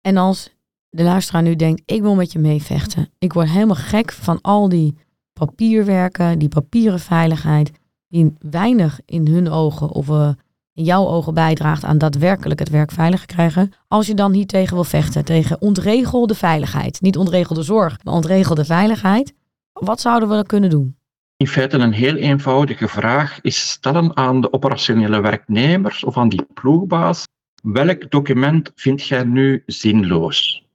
En 0.01 0.17
als 0.17 0.55
de 0.89 1.03
luisteraar 1.03 1.41
nu 1.43 1.55
denkt, 1.55 1.81
ik 1.85 2.01
wil 2.01 2.15
met 2.15 2.31
je 2.31 2.39
meevechten. 2.39 3.09
Ik 3.19 3.33
word 3.33 3.49
helemaal 3.49 3.75
gek 3.75 4.11
van 4.11 4.41
al 4.41 4.69
die 4.69 4.95
papierwerken, 5.33 6.39
die 6.39 6.49
papieren 6.49 6.99
veiligheid, 6.99 7.71
die 8.07 8.33
weinig 8.39 8.99
in 9.05 9.27
hun 9.27 9.49
ogen 9.49 9.89
of 9.89 10.07
uh, 10.07 10.29
in 10.77 10.83
jouw 10.83 11.07
ogen 11.07 11.33
bijdraagt 11.33 11.83
aan 11.83 11.97
daadwerkelijk 11.97 12.59
het 12.59 12.69
werk 12.69 12.91
veiliger 12.91 13.27
krijgen. 13.27 13.73
Als 13.87 14.07
je 14.07 14.13
dan 14.13 14.33
hier 14.33 14.45
tegen 14.45 14.73
wil 14.73 14.83
vechten, 14.83 15.25
tegen 15.25 15.61
ontregelde 15.61 16.35
veiligheid. 16.35 17.01
Niet 17.01 17.17
ontregelde 17.17 17.63
zorg, 17.63 18.03
maar 18.03 18.13
ontregelde 18.13 18.65
veiligheid. 18.65 19.33
Wat 19.73 20.01
zouden 20.01 20.29
we 20.29 20.45
kunnen 20.45 20.69
doen? 20.69 20.95
In 21.37 21.47
feite 21.47 21.77
een 21.77 21.91
heel 21.91 22.15
eenvoudige 22.15 22.87
vraag 22.87 23.41
is 23.41 23.69
stellen 23.69 24.17
aan 24.17 24.41
de 24.41 24.53
operationele 24.53 25.21
werknemers 25.21 26.03
of 26.03 26.17
aan 26.17 26.29
die 26.29 26.45
ploegbaas. 26.53 27.23
Welk 27.63 28.11
document 28.11 28.71
vind 28.75 29.07
jij 29.07 29.23
nu 29.23 29.63
zinloos? 29.65 30.65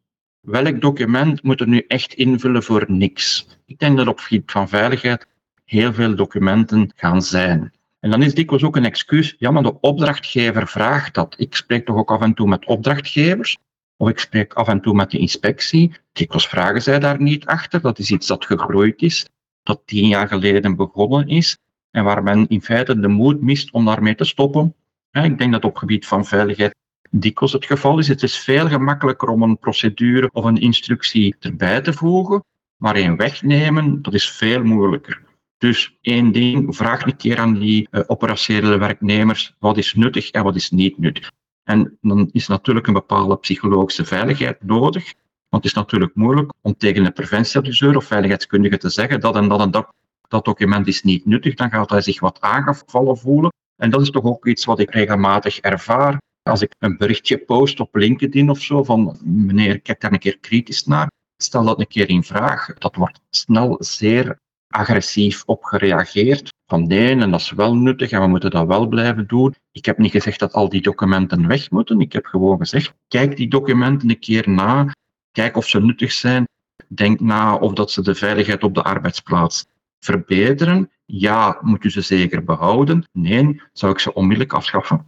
Welk 0.40 0.80
document 0.80 1.42
moet 1.42 1.60
er 1.60 1.68
nu 1.68 1.84
echt 1.88 2.14
invullen 2.14 2.62
voor 2.62 2.84
niks? 2.88 3.46
Ik 3.66 3.78
denk 3.78 3.96
dat 3.96 4.06
op 4.06 4.16
het 4.16 4.26
gebied 4.26 4.50
van 4.50 4.68
veiligheid 4.68 5.26
heel 5.64 5.92
veel 5.92 6.14
documenten 6.14 6.90
gaan 6.94 7.22
zijn. 7.22 7.72
En 8.02 8.10
dan 8.10 8.22
is 8.22 8.34
dikwijls 8.34 8.64
ook 8.64 8.76
een 8.76 8.84
excuus, 8.84 9.34
ja, 9.38 9.50
maar 9.50 9.62
de 9.62 9.80
opdrachtgever 9.80 10.68
vraagt 10.68 11.14
dat. 11.14 11.34
Ik 11.38 11.54
spreek 11.54 11.86
toch 11.86 11.96
ook 11.96 12.10
af 12.10 12.20
en 12.20 12.34
toe 12.34 12.48
met 12.48 12.66
opdrachtgevers, 12.66 13.56
of 13.96 14.08
ik 14.08 14.18
spreek 14.18 14.54
af 14.54 14.68
en 14.68 14.80
toe 14.80 14.94
met 14.94 15.10
de 15.10 15.18
inspectie. 15.18 15.94
Dikwijls 16.12 16.48
vragen 16.48 16.82
zij 16.82 16.98
daar 16.98 17.20
niet 17.20 17.46
achter. 17.46 17.80
Dat 17.80 17.98
is 17.98 18.10
iets 18.10 18.26
dat 18.26 18.44
gegroeid 18.44 19.02
is, 19.02 19.26
dat 19.62 19.82
tien 19.84 20.08
jaar 20.08 20.28
geleden 20.28 20.76
begonnen 20.76 21.28
is, 21.28 21.58
en 21.90 22.04
waar 22.04 22.22
men 22.22 22.48
in 22.48 22.62
feite 22.62 23.00
de 23.00 23.08
moed 23.08 23.40
mist 23.40 23.70
om 23.70 23.84
daarmee 23.84 24.14
te 24.14 24.24
stoppen. 24.24 24.74
Ik 25.10 25.38
denk 25.38 25.52
dat 25.52 25.64
op 25.64 25.76
gebied 25.76 26.06
van 26.06 26.24
veiligheid 26.24 26.74
dikwijls 27.10 27.52
het 27.52 27.66
geval 27.66 27.98
is. 27.98 28.08
Het 28.08 28.22
is 28.22 28.38
veel 28.38 28.68
gemakkelijker 28.68 29.28
om 29.28 29.42
een 29.42 29.58
procedure 29.58 30.30
of 30.32 30.44
een 30.44 30.60
instructie 30.60 31.36
erbij 31.40 31.80
te 31.80 31.92
voegen, 31.92 32.44
maar 32.76 32.96
een 32.96 33.16
wegnemen, 33.16 34.02
dat 34.02 34.14
is 34.14 34.30
veel 34.30 34.64
moeilijker. 34.64 35.22
Dus 35.62 35.98
één 36.00 36.32
ding, 36.32 36.76
vraag 36.76 37.04
een 37.04 37.16
keer 37.16 37.38
aan 37.38 37.58
die 37.58 37.88
uh, 37.90 38.02
operationele 38.06 38.78
werknemers 38.78 39.54
wat 39.58 39.76
is 39.76 39.94
nuttig 39.94 40.30
en 40.30 40.42
wat 40.42 40.56
is 40.56 40.70
niet 40.70 40.98
nuttig. 40.98 41.30
En 41.62 41.98
dan 42.00 42.28
is 42.32 42.46
natuurlijk 42.46 42.86
een 42.86 42.92
bepaalde 42.92 43.36
psychologische 43.36 44.04
veiligheid 44.04 44.62
nodig. 44.62 45.04
Want 45.48 45.62
het 45.62 45.64
is 45.64 45.72
natuurlijk 45.72 46.14
moeilijk 46.14 46.52
om 46.60 46.76
tegen 46.76 47.04
een 47.04 47.12
preventieadviseur 47.12 47.96
of 47.96 48.04
veiligheidskundige 48.04 48.78
te 48.78 48.88
zeggen 48.88 49.20
dat 49.20 49.36
en 49.36 49.48
dat 49.48 49.60
en 49.60 49.70
dat, 49.70 49.88
dat 50.28 50.44
document 50.44 50.86
is 50.86 51.02
niet 51.02 51.26
nuttig. 51.26 51.54
Dan 51.54 51.70
gaat 51.70 51.90
hij 51.90 52.00
zich 52.00 52.20
wat 52.20 52.40
aangevallen 52.40 53.18
voelen. 53.18 53.52
En 53.76 53.90
dat 53.90 54.00
is 54.00 54.10
toch 54.10 54.24
ook 54.24 54.46
iets 54.46 54.64
wat 54.64 54.78
ik 54.78 54.90
regelmatig 54.90 55.58
ervaar. 55.58 56.20
Als 56.42 56.62
ik 56.62 56.74
een 56.78 56.96
berichtje 56.96 57.38
post 57.38 57.80
op 57.80 57.94
LinkedIn 57.94 58.50
of 58.50 58.60
zo 58.60 58.84
van 58.84 59.18
meneer, 59.24 59.80
kijk 59.80 60.00
daar 60.00 60.12
een 60.12 60.18
keer 60.18 60.38
kritisch 60.38 60.84
naar, 60.84 61.10
stel 61.36 61.64
dat 61.64 61.80
een 61.80 61.86
keer 61.86 62.08
in 62.08 62.24
vraag. 62.24 62.74
Dat 62.78 62.96
wordt 62.96 63.20
snel 63.30 63.76
zeer 63.78 64.40
agressief 64.72 65.42
op 65.46 65.64
gereageerd. 65.64 66.52
Van 66.66 66.86
nee, 66.86 67.10
en 67.10 67.30
dat 67.30 67.40
is 67.40 67.50
wel 67.50 67.76
nuttig 67.76 68.10
en 68.10 68.20
we 68.20 68.26
moeten 68.26 68.50
dat 68.50 68.66
wel 68.66 68.86
blijven 68.86 69.26
doen. 69.26 69.54
Ik 69.72 69.84
heb 69.84 69.98
niet 69.98 70.10
gezegd 70.10 70.38
dat 70.38 70.52
al 70.52 70.68
die 70.68 70.82
documenten 70.82 71.46
weg 71.46 71.70
moeten. 71.70 72.00
Ik 72.00 72.12
heb 72.12 72.26
gewoon 72.26 72.58
gezegd, 72.58 72.94
kijk 73.08 73.36
die 73.36 73.48
documenten 73.48 74.10
een 74.10 74.18
keer 74.18 74.48
na. 74.48 74.92
Kijk 75.30 75.56
of 75.56 75.68
ze 75.68 75.80
nuttig 75.80 76.12
zijn. 76.12 76.44
Denk 76.88 77.20
na 77.20 77.54
of 77.54 77.72
dat 77.72 77.90
ze 77.90 78.02
de 78.02 78.14
veiligheid 78.14 78.62
op 78.62 78.74
de 78.74 78.82
arbeidsplaats 78.82 79.66
verbeteren. 79.98 80.90
Ja, 81.04 81.58
moet 81.60 81.84
u 81.84 81.90
ze 81.90 82.00
zeker 82.00 82.44
behouden? 82.44 83.04
Nee, 83.12 83.60
zou 83.72 83.92
ik 83.92 83.98
ze 83.98 84.14
onmiddellijk 84.14 84.52
afschaffen. 84.52 85.06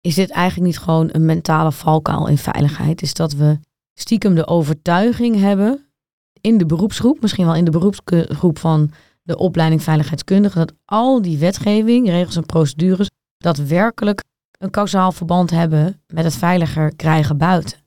Is 0.00 0.14
dit 0.14 0.30
eigenlijk 0.30 0.66
niet 0.66 0.78
gewoon 0.78 1.08
een 1.12 1.24
mentale 1.24 1.72
valkuil 1.72 2.28
in 2.28 2.38
veiligheid? 2.38 3.02
Is 3.02 3.14
dat 3.14 3.32
we 3.32 3.58
stiekem 3.94 4.34
de 4.34 4.46
overtuiging 4.46 5.36
hebben 5.36 5.89
in 6.40 6.58
de 6.58 6.66
beroepsgroep, 6.66 7.20
misschien 7.20 7.46
wel 7.46 7.54
in 7.54 7.64
de 7.64 7.70
beroepsgroep 7.70 8.58
van 8.58 8.90
de 9.22 9.38
opleiding 9.38 9.82
veiligheidskundige, 9.82 10.58
dat 10.58 10.72
al 10.84 11.22
die 11.22 11.38
wetgeving, 11.38 12.08
regels 12.08 12.36
en 12.36 12.46
procedures 12.46 13.08
daadwerkelijk 13.36 14.22
een 14.58 14.70
kausaal 14.70 15.12
verband 15.12 15.50
hebben 15.50 16.02
met 16.06 16.24
het 16.24 16.36
veiliger 16.36 16.96
krijgen 16.96 17.38
buiten. 17.38 17.78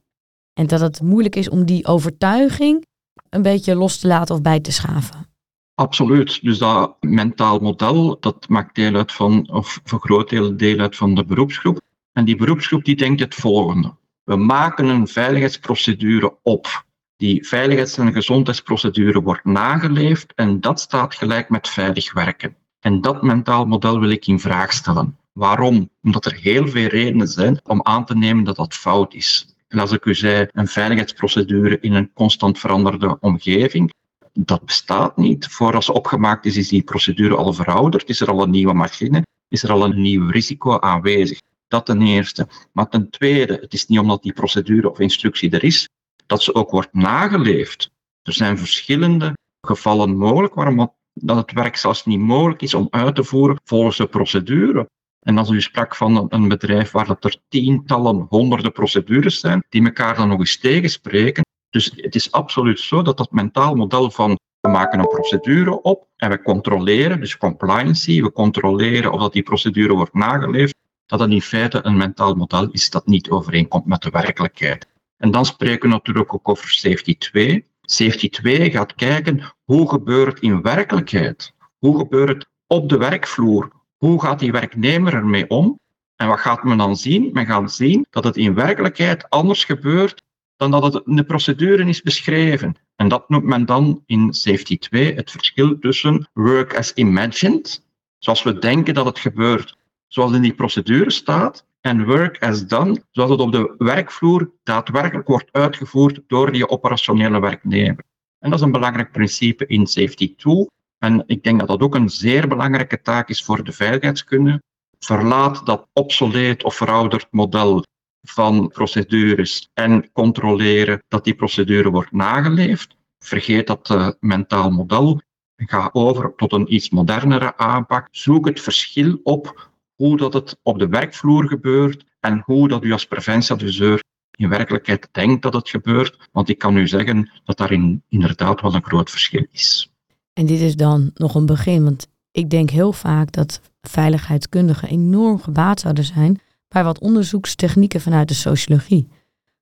En 0.53 0.67
dat 0.67 0.79
het 0.79 1.01
moeilijk 1.01 1.35
is 1.35 1.49
om 1.49 1.65
die 1.65 1.85
overtuiging 1.85 2.85
een 3.29 3.41
beetje 3.41 3.75
los 3.75 3.97
te 3.97 4.07
laten 4.07 4.35
of 4.35 4.41
bij 4.41 4.59
te 4.59 4.71
schaven. 4.71 5.27
Absoluut. 5.75 6.39
Dus 6.41 6.57
dat 6.57 6.95
mentaal 6.99 7.59
model, 7.59 8.17
dat 8.19 8.49
maakt 8.49 8.75
deel 8.75 8.95
uit 8.95 9.11
van, 9.11 9.51
of 9.51 9.79
voor 9.83 9.99
groot 9.99 10.29
deel 10.29 10.57
deel 10.57 10.79
uit 10.79 10.95
van 10.95 11.15
de 11.15 11.25
beroepsgroep. 11.25 11.81
En 12.11 12.25
die 12.25 12.35
beroepsgroep 12.35 12.85
die 12.85 12.95
denkt 12.95 13.19
het 13.19 13.35
volgende. 13.35 13.95
We 14.23 14.35
maken 14.35 14.87
een 14.87 15.07
veiligheidsprocedure 15.07 16.37
op. 16.41 16.85
Die 17.17 17.47
veiligheids- 17.47 17.97
en 17.97 18.13
gezondheidsprocedure 18.13 19.21
wordt 19.21 19.45
nageleefd 19.45 20.33
en 20.35 20.59
dat 20.59 20.79
staat 20.79 21.15
gelijk 21.15 21.49
met 21.49 21.69
veilig 21.69 22.13
werken. 22.13 22.55
En 22.79 23.01
dat 23.01 23.21
mentaal 23.21 23.65
model 23.65 23.99
wil 23.99 24.09
ik 24.09 24.27
in 24.27 24.39
vraag 24.39 24.73
stellen. 24.73 25.17
Waarom? 25.33 25.89
Omdat 26.03 26.25
er 26.25 26.33
heel 26.33 26.67
veel 26.67 26.87
redenen 26.87 27.27
zijn 27.27 27.59
om 27.63 27.79
aan 27.83 28.05
te 28.05 28.15
nemen 28.15 28.43
dat 28.43 28.55
dat 28.55 28.73
fout 28.73 29.13
is. 29.13 29.55
En 29.67 29.79
als 29.79 29.91
ik 29.91 30.05
u 30.05 30.15
zei, 30.15 30.47
een 30.51 30.67
veiligheidsprocedure 30.67 31.79
in 31.79 31.93
een 31.93 32.13
constant 32.13 32.59
veranderde 32.59 33.17
omgeving, 33.19 33.93
dat 34.33 34.65
bestaat 34.65 35.17
niet. 35.17 35.47
Voor 35.47 35.75
als 35.75 35.89
opgemaakt 35.89 36.45
is, 36.45 36.57
is 36.57 36.67
die 36.67 36.83
procedure 36.83 37.35
al 37.35 37.53
verouderd, 37.53 38.09
is 38.09 38.21
er 38.21 38.29
al 38.29 38.43
een 38.43 38.49
nieuwe 38.49 38.73
machine, 38.73 39.25
is 39.47 39.63
er 39.63 39.71
al 39.71 39.83
een 39.83 40.01
nieuw 40.01 40.29
risico 40.29 40.79
aanwezig. 40.79 41.41
Dat 41.67 41.85
ten 41.85 42.01
eerste. 42.01 42.47
Maar 42.71 42.89
ten 42.89 43.09
tweede, 43.09 43.57
het 43.61 43.73
is 43.73 43.85
niet 43.85 43.99
omdat 43.99 44.23
die 44.23 44.33
procedure 44.33 44.89
of 44.89 44.99
instructie 44.99 45.51
er 45.51 45.63
is, 45.63 45.89
dat 46.25 46.43
ze 46.43 46.55
ook 46.55 46.71
wordt 46.71 46.93
nageleefd. 46.93 47.91
Er 48.21 48.33
zijn 48.33 48.57
verschillende 48.57 49.33
gevallen 49.61 50.17
mogelijk 50.17 50.53
waarom 50.53 50.93
dat 51.13 51.37
het 51.37 51.51
werk 51.51 51.75
zelfs 51.75 52.05
niet 52.05 52.19
mogelijk 52.19 52.61
is 52.61 52.73
om 52.73 52.87
uit 52.89 53.15
te 53.15 53.23
voeren 53.23 53.59
volgens 53.63 53.97
de 53.97 54.07
procedure. 54.07 54.89
En 55.19 55.37
als 55.37 55.49
u 55.49 55.61
sprak 55.61 55.95
van 55.95 56.25
een 56.29 56.47
bedrijf 56.47 56.91
waar 56.91 57.05
dat 57.05 57.23
er 57.23 57.37
tientallen, 57.47 58.25
honderden 58.29 58.71
procedures 58.71 59.39
zijn, 59.39 59.63
die 59.69 59.85
elkaar 59.85 60.15
dan 60.15 60.27
nog 60.27 60.39
eens 60.39 60.57
tegenspreken. 60.57 61.43
Dus 61.69 61.91
het 61.95 62.15
is 62.15 62.31
absoluut 62.31 62.79
zo 62.79 63.01
dat 63.01 63.17
dat 63.17 63.31
mentaal 63.31 63.75
model 63.75 64.11
van 64.11 64.37
we 64.59 64.69
maken 64.69 64.99
een 64.99 65.07
procedure 65.07 65.81
op 65.81 66.07
en 66.15 66.29
we 66.29 66.41
controleren, 66.41 67.19
dus 67.19 67.37
compliancy, 67.37 68.21
we 68.21 68.31
controleren 68.31 69.11
of 69.11 69.19
dat 69.19 69.33
die 69.33 69.43
procedure 69.43 69.93
wordt 69.93 70.13
nageleefd, 70.13 70.75
dat 71.05 71.19
dat 71.19 71.29
in 71.29 71.41
feite 71.41 71.79
een 71.85 71.97
mentaal 71.97 72.35
model 72.35 72.71
is 72.71 72.89
dat 72.89 73.05
niet 73.05 73.29
overeenkomt 73.29 73.85
met 73.85 74.01
de 74.01 74.09
werkelijkheid. 74.09 74.87
En 75.23 75.31
dan 75.31 75.45
spreken 75.45 75.89
we 75.89 75.95
natuurlijk 75.95 76.33
ook 76.33 76.49
over 76.49 76.69
safety 76.69 77.17
2. 77.17 77.65
Safety 77.81 78.29
2 78.29 78.71
gaat 78.71 78.95
kijken 78.95 79.53
hoe 79.63 79.89
gebeurt 79.89 80.33
het 80.33 80.43
in 80.43 80.61
werkelijkheid? 80.61 81.53
Hoe 81.77 81.97
gebeurt 81.97 82.29
het 82.29 82.47
op 82.67 82.89
de 82.89 82.97
werkvloer? 82.97 83.71
Hoe 83.97 84.21
gaat 84.21 84.39
die 84.39 84.51
werknemer 84.51 85.13
ermee 85.13 85.49
om? 85.49 85.79
En 86.15 86.27
wat 86.27 86.39
gaat 86.39 86.63
men 86.63 86.77
dan 86.77 86.97
zien? 86.97 87.29
Men 87.33 87.45
gaat 87.45 87.71
zien 87.71 88.05
dat 88.09 88.23
het 88.23 88.37
in 88.37 88.53
werkelijkheid 88.53 89.29
anders 89.29 89.65
gebeurt 89.65 90.23
dan 90.55 90.71
dat 90.71 90.93
het 90.93 91.01
in 91.05 91.15
de 91.15 91.23
procedure 91.23 91.85
is 91.85 92.01
beschreven. 92.01 92.75
En 92.95 93.07
dat 93.07 93.29
noemt 93.29 93.45
men 93.45 93.65
dan 93.65 94.03
in 94.05 94.33
Safety 94.33 94.77
2 94.77 95.13
het 95.13 95.31
verschil 95.31 95.79
tussen 95.79 96.27
work 96.33 96.77
as 96.77 96.93
imagined, 96.93 97.83
zoals 98.17 98.43
we 98.43 98.59
denken 98.59 98.93
dat 98.93 99.05
het 99.05 99.19
gebeurt, 99.19 99.77
zoals 100.13 100.33
in 100.33 100.41
die 100.41 100.53
procedure 100.53 101.11
staat, 101.11 101.65
en 101.81 102.05
work 102.05 102.43
as 102.43 102.67
done, 102.67 103.03
zoals 103.11 103.29
het 103.29 103.39
op 103.39 103.51
de 103.51 103.75
werkvloer 103.77 104.51
daadwerkelijk 104.63 105.27
wordt 105.27 105.51
uitgevoerd 105.51 106.21
door 106.27 106.51
die 106.51 106.69
operationele 106.69 107.39
werknemer. 107.39 108.03
En 108.39 108.49
dat 108.49 108.59
is 108.59 108.65
een 108.65 108.71
belangrijk 108.71 109.11
principe 109.11 109.65
in 109.67 109.87
Safety 109.87 110.35
2. 110.35 110.67
En 110.97 111.23
ik 111.25 111.43
denk 111.43 111.59
dat 111.59 111.67
dat 111.67 111.81
ook 111.81 111.95
een 111.95 112.09
zeer 112.09 112.47
belangrijke 112.47 113.01
taak 113.01 113.29
is 113.29 113.43
voor 113.43 113.63
de 113.63 113.71
veiligheidskunde. 113.71 114.61
Verlaat 114.99 115.65
dat 115.65 115.87
obsoleet 115.93 116.63
of 116.63 116.75
verouderd 116.75 117.27
model 117.31 117.83
van 118.21 118.67
procedures 118.67 119.69
en 119.73 120.11
controleren 120.11 121.03
dat 121.07 121.23
die 121.23 121.35
procedure 121.35 121.89
wordt 121.89 122.11
nageleefd. 122.11 122.95
Vergeet 123.19 123.67
dat 123.67 123.89
uh, 123.89 124.09
mentaal 124.19 124.69
model. 124.69 125.21
Ga 125.55 125.89
over 125.93 126.33
tot 126.35 126.53
een 126.53 126.73
iets 126.73 126.89
modernere 126.89 127.57
aanpak. 127.57 128.07
Zoek 128.11 128.45
het 128.45 128.61
verschil 128.61 129.19
op 129.23 129.71
hoe 129.95 130.17
dat 130.17 130.33
het 130.33 130.59
op 130.61 130.79
de 130.79 130.87
werkvloer 130.87 131.47
gebeurt 131.47 132.05
en 132.19 132.41
hoe 132.45 132.67
dat 132.67 132.83
u 132.83 132.91
als 132.91 133.05
preventieadviseur 133.05 134.03
in 134.31 134.49
werkelijkheid 134.49 135.07
denkt 135.11 135.41
dat 135.41 135.53
het 135.53 135.69
gebeurt. 135.69 136.29
Want 136.31 136.49
ik 136.49 136.57
kan 136.57 136.77
u 136.77 136.87
zeggen 136.87 137.31
dat 137.43 137.57
daarin 137.57 138.03
inderdaad 138.09 138.61
wel 138.61 138.73
een 138.73 138.83
groot 138.83 139.09
verschil 139.09 139.45
is. 139.51 139.91
En 140.33 140.45
dit 140.45 140.59
is 140.59 140.75
dan 140.75 141.11
nog 141.13 141.35
een 141.35 141.45
begin, 141.45 141.83
want 141.83 142.07
ik 142.31 142.49
denk 142.49 142.69
heel 142.69 142.93
vaak 142.93 143.31
dat 143.31 143.61
veiligheidskundigen 143.81 144.89
enorm 144.89 145.39
gebaat 145.39 145.79
zouden 145.79 146.03
zijn 146.03 146.39
bij 146.67 146.83
wat 146.83 146.99
onderzoekstechnieken 146.99 148.01
vanuit 148.01 148.27
de 148.27 148.33
sociologie. 148.33 149.07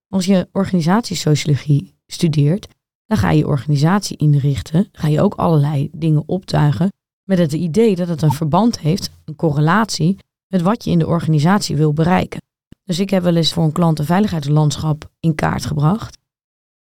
Als 0.08 0.26
je 0.26 0.48
organisatiesociologie 0.52 1.94
studeert, 2.08 2.68
dan 3.06 3.18
ga 3.18 3.32
je 3.32 3.38
je 3.38 3.48
organisatie 3.48 4.18
inrichten, 4.18 4.90
ga 4.92 5.08
je 5.08 5.22
ook 5.22 5.34
allerlei 5.34 5.90
dingen 5.92 6.24
optuigen 6.26 6.90
met 7.32 7.40
het 7.40 7.54
idee 7.54 7.96
dat 7.96 8.08
het 8.08 8.22
een 8.22 8.32
verband 8.32 8.80
heeft, 8.80 9.10
een 9.26 9.36
correlatie 9.36 10.18
met 10.48 10.62
wat 10.62 10.84
je 10.84 10.92
in 10.92 11.00
de 11.00 11.08
organisatie 11.08 11.76
wil 11.76 11.94
bereiken. 11.94 12.42
Dus 12.84 13.00
ik 13.00 13.10
heb 13.10 13.24
wel 13.24 13.36
eens 13.36 13.54
voor 13.54 13.64
een 13.64 13.72
klant 13.72 14.00
een 14.00 14.06
veiligheidslandschap 14.06 15.10
in 15.20 15.36
kaart 15.36 15.66
gebracht. 15.66 16.18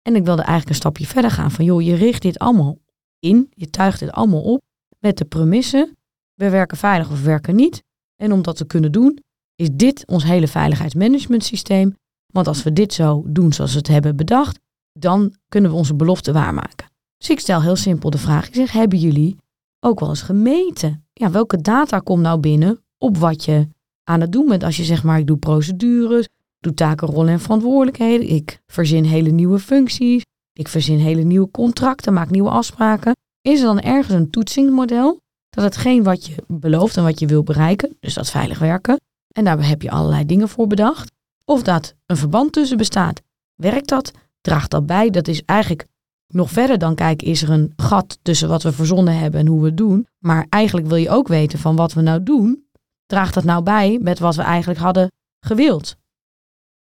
En 0.02 0.16
ik 0.16 0.26
wilde 0.26 0.42
eigenlijk 0.42 0.70
een 0.70 0.76
stapje 0.76 1.08
verder 1.08 1.32
gaan 1.32 1.52
van 1.52 1.66
joh, 1.66 1.82
je 1.82 1.96
richt 1.96 2.22
dit 2.22 2.40
allemaal 2.40 2.78
in, 3.20 3.52
je 3.54 3.70
tuigt 3.70 4.00
dit 4.00 4.12
allemaal 4.12 4.42
op 4.42 4.62
met 5.00 5.18
de 5.18 5.26
premisse, 5.26 5.94
we 6.34 6.50
werken 6.50 6.78
veilig 6.78 7.12
of 7.12 7.18
we 7.18 7.26
werken 7.26 7.56
niet. 7.56 7.84
En 8.16 8.32
om 8.32 8.42
dat 8.42 8.58
te 8.58 8.66
kunnen 8.66 8.92
doen, 8.92 9.20
is 9.56 9.70
dit 9.72 10.08
ons 10.08 10.24
hele 10.24 10.48
veiligheidsmanagement 10.48 11.44
systeem. 11.44 11.96
Want 12.34 12.48
als 12.48 12.64
we 12.64 12.74
dit 12.74 12.94
zo 12.94 13.24
doen 13.28 13.54
zoals 13.54 13.72
we 13.72 13.78
het 13.78 13.88
hebben 13.88 14.16
bedacht, 14.16 14.60
dan 15.00 15.36
kunnen 15.48 15.72
we 15.72 15.78
onze 15.78 15.96
belofte 15.96 16.32
waarmaken. 16.32 16.90
Dus 17.18 17.30
ik 17.30 17.40
stel 17.40 17.62
heel 17.62 17.76
simpel 17.76 18.10
de 18.10 18.18
vraag, 18.18 18.48
ik 18.48 18.56
zeg, 18.56 18.72
hebben 18.72 19.00
jullie 19.00 19.38
ook 19.86 20.00
wel 20.00 20.10
eens 20.10 20.22
gemeten? 20.22 21.06
Ja, 21.14 21.32
welke 21.32 21.62
data 21.62 22.00
komt 22.00 22.22
nou 22.22 22.40
binnen 22.40 22.84
op 22.98 23.18
wat 23.18 23.44
je 23.44 23.68
aan 24.04 24.22
het 24.22 24.32
doen 24.32 24.48
bent? 24.48 24.64
Als 24.64 24.78
je 24.78 24.84
zegt 24.84 25.04
maar, 25.04 25.20
ik 25.20 25.28
doe 25.28 25.38
procedures, 25.38 26.28
doe 26.60 26.74
taken, 26.74 27.08
rollen 27.08 27.32
en 27.32 27.40
verantwoordelijkheden, 27.40 28.30
ik 28.30 28.62
verzin 28.68 29.04
hele 29.04 29.30
nieuwe 29.30 29.60
functies, 29.60 30.24
ik 30.54 30.68
verzin 30.68 31.00
hele 31.00 31.22
nieuwe 31.24 31.52
contracten, 31.52 32.14
maak 32.14 32.30
nieuwe 32.30 32.50
afspraken. 32.50 33.16
Is 33.42 33.60
er 33.60 33.66
dan 33.66 33.80
ergens 33.80 34.16
een 34.16 34.30
toetsingsmodel 34.30 35.20
dat 35.50 35.64
hetgeen 35.64 36.04
wat 36.04 36.26
je 36.26 36.36
belooft 36.48 36.98
en 36.98 37.04
wat 37.04 37.20
je 37.20 37.26
wil 37.26 37.44
bereiken, 37.44 37.98
dus 38.00 38.14
dat 38.14 38.30
veilig 38.30 38.60
werken, 38.60 39.00
en 39.32 39.44
daar 39.44 39.68
heb 39.68 39.82
je 39.82 39.92
allerlei 39.92 40.26
dingen 40.26 40.50
voor 40.50 40.68
bedacht, 40.68 41.12
of 41.46 41.64
dat 41.64 41.96
een 42.06 42.18
verband 42.18 42.52
tussen 42.52 42.78
bestaat. 42.78 43.22
Werkt 43.56 43.90
dat? 43.90 44.12
Draagt 44.42 44.72
dat 44.72 44.86
bij? 44.86 45.10
Dat 45.10 45.28
is 45.28 45.42
eigenlijk 45.46 45.88
nog 46.34 46.52
verder 46.52 46.78
dan 46.78 46.96
kijken, 46.96 47.28
is 47.28 47.42
er 47.42 47.50
een 47.50 47.74
gat 47.76 48.20
tussen 48.22 48.50
wat 48.50 48.64
we 48.64 48.72
verzonnen 48.72 49.18
hebben 49.18 49.40
en 49.40 49.48
hoe 49.48 49.60
we 49.60 49.66
het 49.66 49.78
doen. 49.78 50.08
Maar 50.20 50.46
eigenlijk 50.50 50.88
wil 50.88 50.98
je 50.98 51.10
ook 51.10 51.28
weten 51.28 51.60
van 51.60 51.76
wat 51.76 51.94
we 51.94 52.02
nou 52.02 52.24
doen. 52.24 52.66
Draagt 53.06 53.34
dat 53.34 53.44
nou 53.44 53.64
bij 53.64 54.00
met 54.02 54.20
wat 54.20 54.36
we 54.36 54.42
eigenlijk 54.42 54.80
hadden 54.80 55.12
gewild? 55.40 56.00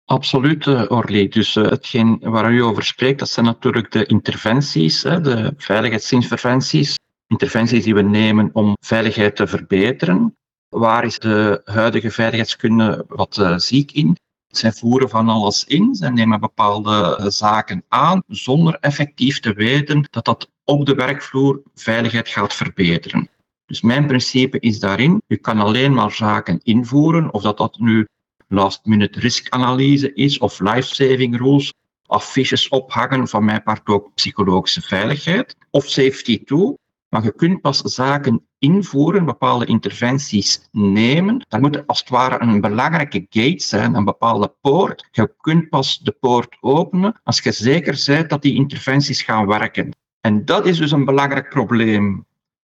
Absoluut, 0.04 0.66
uh, 0.66 0.84
Orly. 0.88 1.28
Dus 1.28 1.56
uh, 1.56 1.64
hetgeen 1.64 2.18
waar 2.20 2.52
u 2.52 2.62
over 2.62 2.84
spreekt, 2.84 3.18
dat 3.18 3.28
zijn 3.28 3.46
natuurlijk 3.46 3.92
de 3.92 4.06
interventies, 4.06 5.02
hè, 5.02 5.20
de 5.20 5.54
veiligheidsinterventies. 5.56 6.96
Interventies 7.26 7.84
die 7.84 7.94
we 7.94 8.02
nemen 8.02 8.50
om 8.52 8.76
veiligheid 8.80 9.36
te 9.36 9.46
verbeteren. 9.46 10.36
Waar 10.68 11.04
is 11.04 11.18
de 11.18 11.60
huidige 11.64 12.10
veiligheidskunde 12.10 13.04
wat 13.08 13.36
uh, 13.36 13.58
ziek 13.58 13.92
in? 13.92 14.16
Zij 14.48 14.72
voeren 14.72 15.08
van 15.08 15.28
alles 15.28 15.64
in, 15.64 15.94
zij 15.94 16.10
nemen 16.10 16.40
bepaalde 16.40 17.24
zaken 17.30 17.84
aan 17.88 18.22
zonder 18.26 18.76
effectief 18.80 19.40
te 19.40 19.52
weten 19.52 20.06
dat 20.10 20.24
dat 20.24 20.50
op 20.64 20.86
de 20.86 20.94
werkvloer 20.94 21.62
veiligheid 21.74 22.28
gaat 22.28 22.54
verbeteren. 22.54 23.28
Dus 23.66 23.80
mijn 23.80 24.06
principe 24.06 24.58
is 24.60 24.80
daarin, 24.80 25.22
je 25.26 25.36
kan 25.36 25.58
alleen 25.58 25.94
maar 25.94 26.12
zaken 26.12 26.60
invoeren, 26.62 27.32
of 27.32 27.42
dat 27.42 27.58
dat 27.58 27.78
nu 27.78 28.06
last-minute 28.48 29.20
riskanalyse 29.20 30.12
is 30.12 30.38
of 30.38 30.60
life-saving 30.60 31.36
rules, 31.36 31.72
affiches 32.06 32.68
ophangen, 32.68 33.28
van 33.28 33.44
mijn 33.44 33.62
part 33.62 33.86
ook 33.86 34.14
psychologische 34.14 34.80
veiligheid, 34.80 35.56
of 35.70 35.88
safety 35.88 36.44
tool. 36.44 36.78
Maar 37.08 37.22
je 37.22 37.32
kunt 37.32 37.60
pas 37.60 37.80
zaken 37.80 38.46
invoeren, 38.58 39.24
bepaalde 39.24 39.66
interventies 39.66 40.68
nemen. 40.72 41.44
Daar 41.48 41.60
moet 41.60 41.86
als 41.86 41.98
het 41.98 42.08
ware 42.08 42.40
een 42.40 42.60
belangrijke 42.60 43.26
gate 43.28 43.62
zijn, 43.62 43.94
een 43.94 44.04
bepaalde 44.04 44.54
poort. 44.60 45.08
Je 45.10 45.34
kunt 45.40 45.68
pas 45.68 45.98
de 45.98 46.12
poort 46.20 46.56
openen 46.60 47.20
als 47.24 47.40
je 47.40 47.52
zeker 47.52 48.02
bent 48.06 48.30
dat 48.30 48.42
die 48.42 48.54
interventies 48.54 49.22
gaan 49.22 49.46
werken. 49.46 49.96
En 50.20 50.44
dat 50.44 50.66
is 50.66 50.78
dus 50.78 50.90
een 50.90 51.04
belangrijk 51.04 51.48
probleem. 51.48 52.26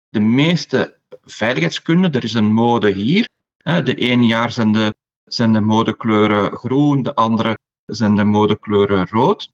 De 0.09 0.21
meeste 0.21 0.99
veiligheidskunde, 1.25 2.11
er 2.11 2.25
is 2.25 2.35
een 2.35 2.53
mode 2.53 2.91
hier. 2.91 3.29
De 3.63 3.95
ene 3.95 4.27
jaar 4.27 4.53
zijn 4.53 4.73
de, 4.73 4.95
zijn 5.25 5.53
de 5.53 5.61
modekleuren 5.61 6.57
groen, 6.57 7.03
de 7.03 7.15
andere 7.15 7.59
zijn 7.87 8.17
de 8.17 8.25
modekleuren 8.25 9.09
rood. 9.09 9.53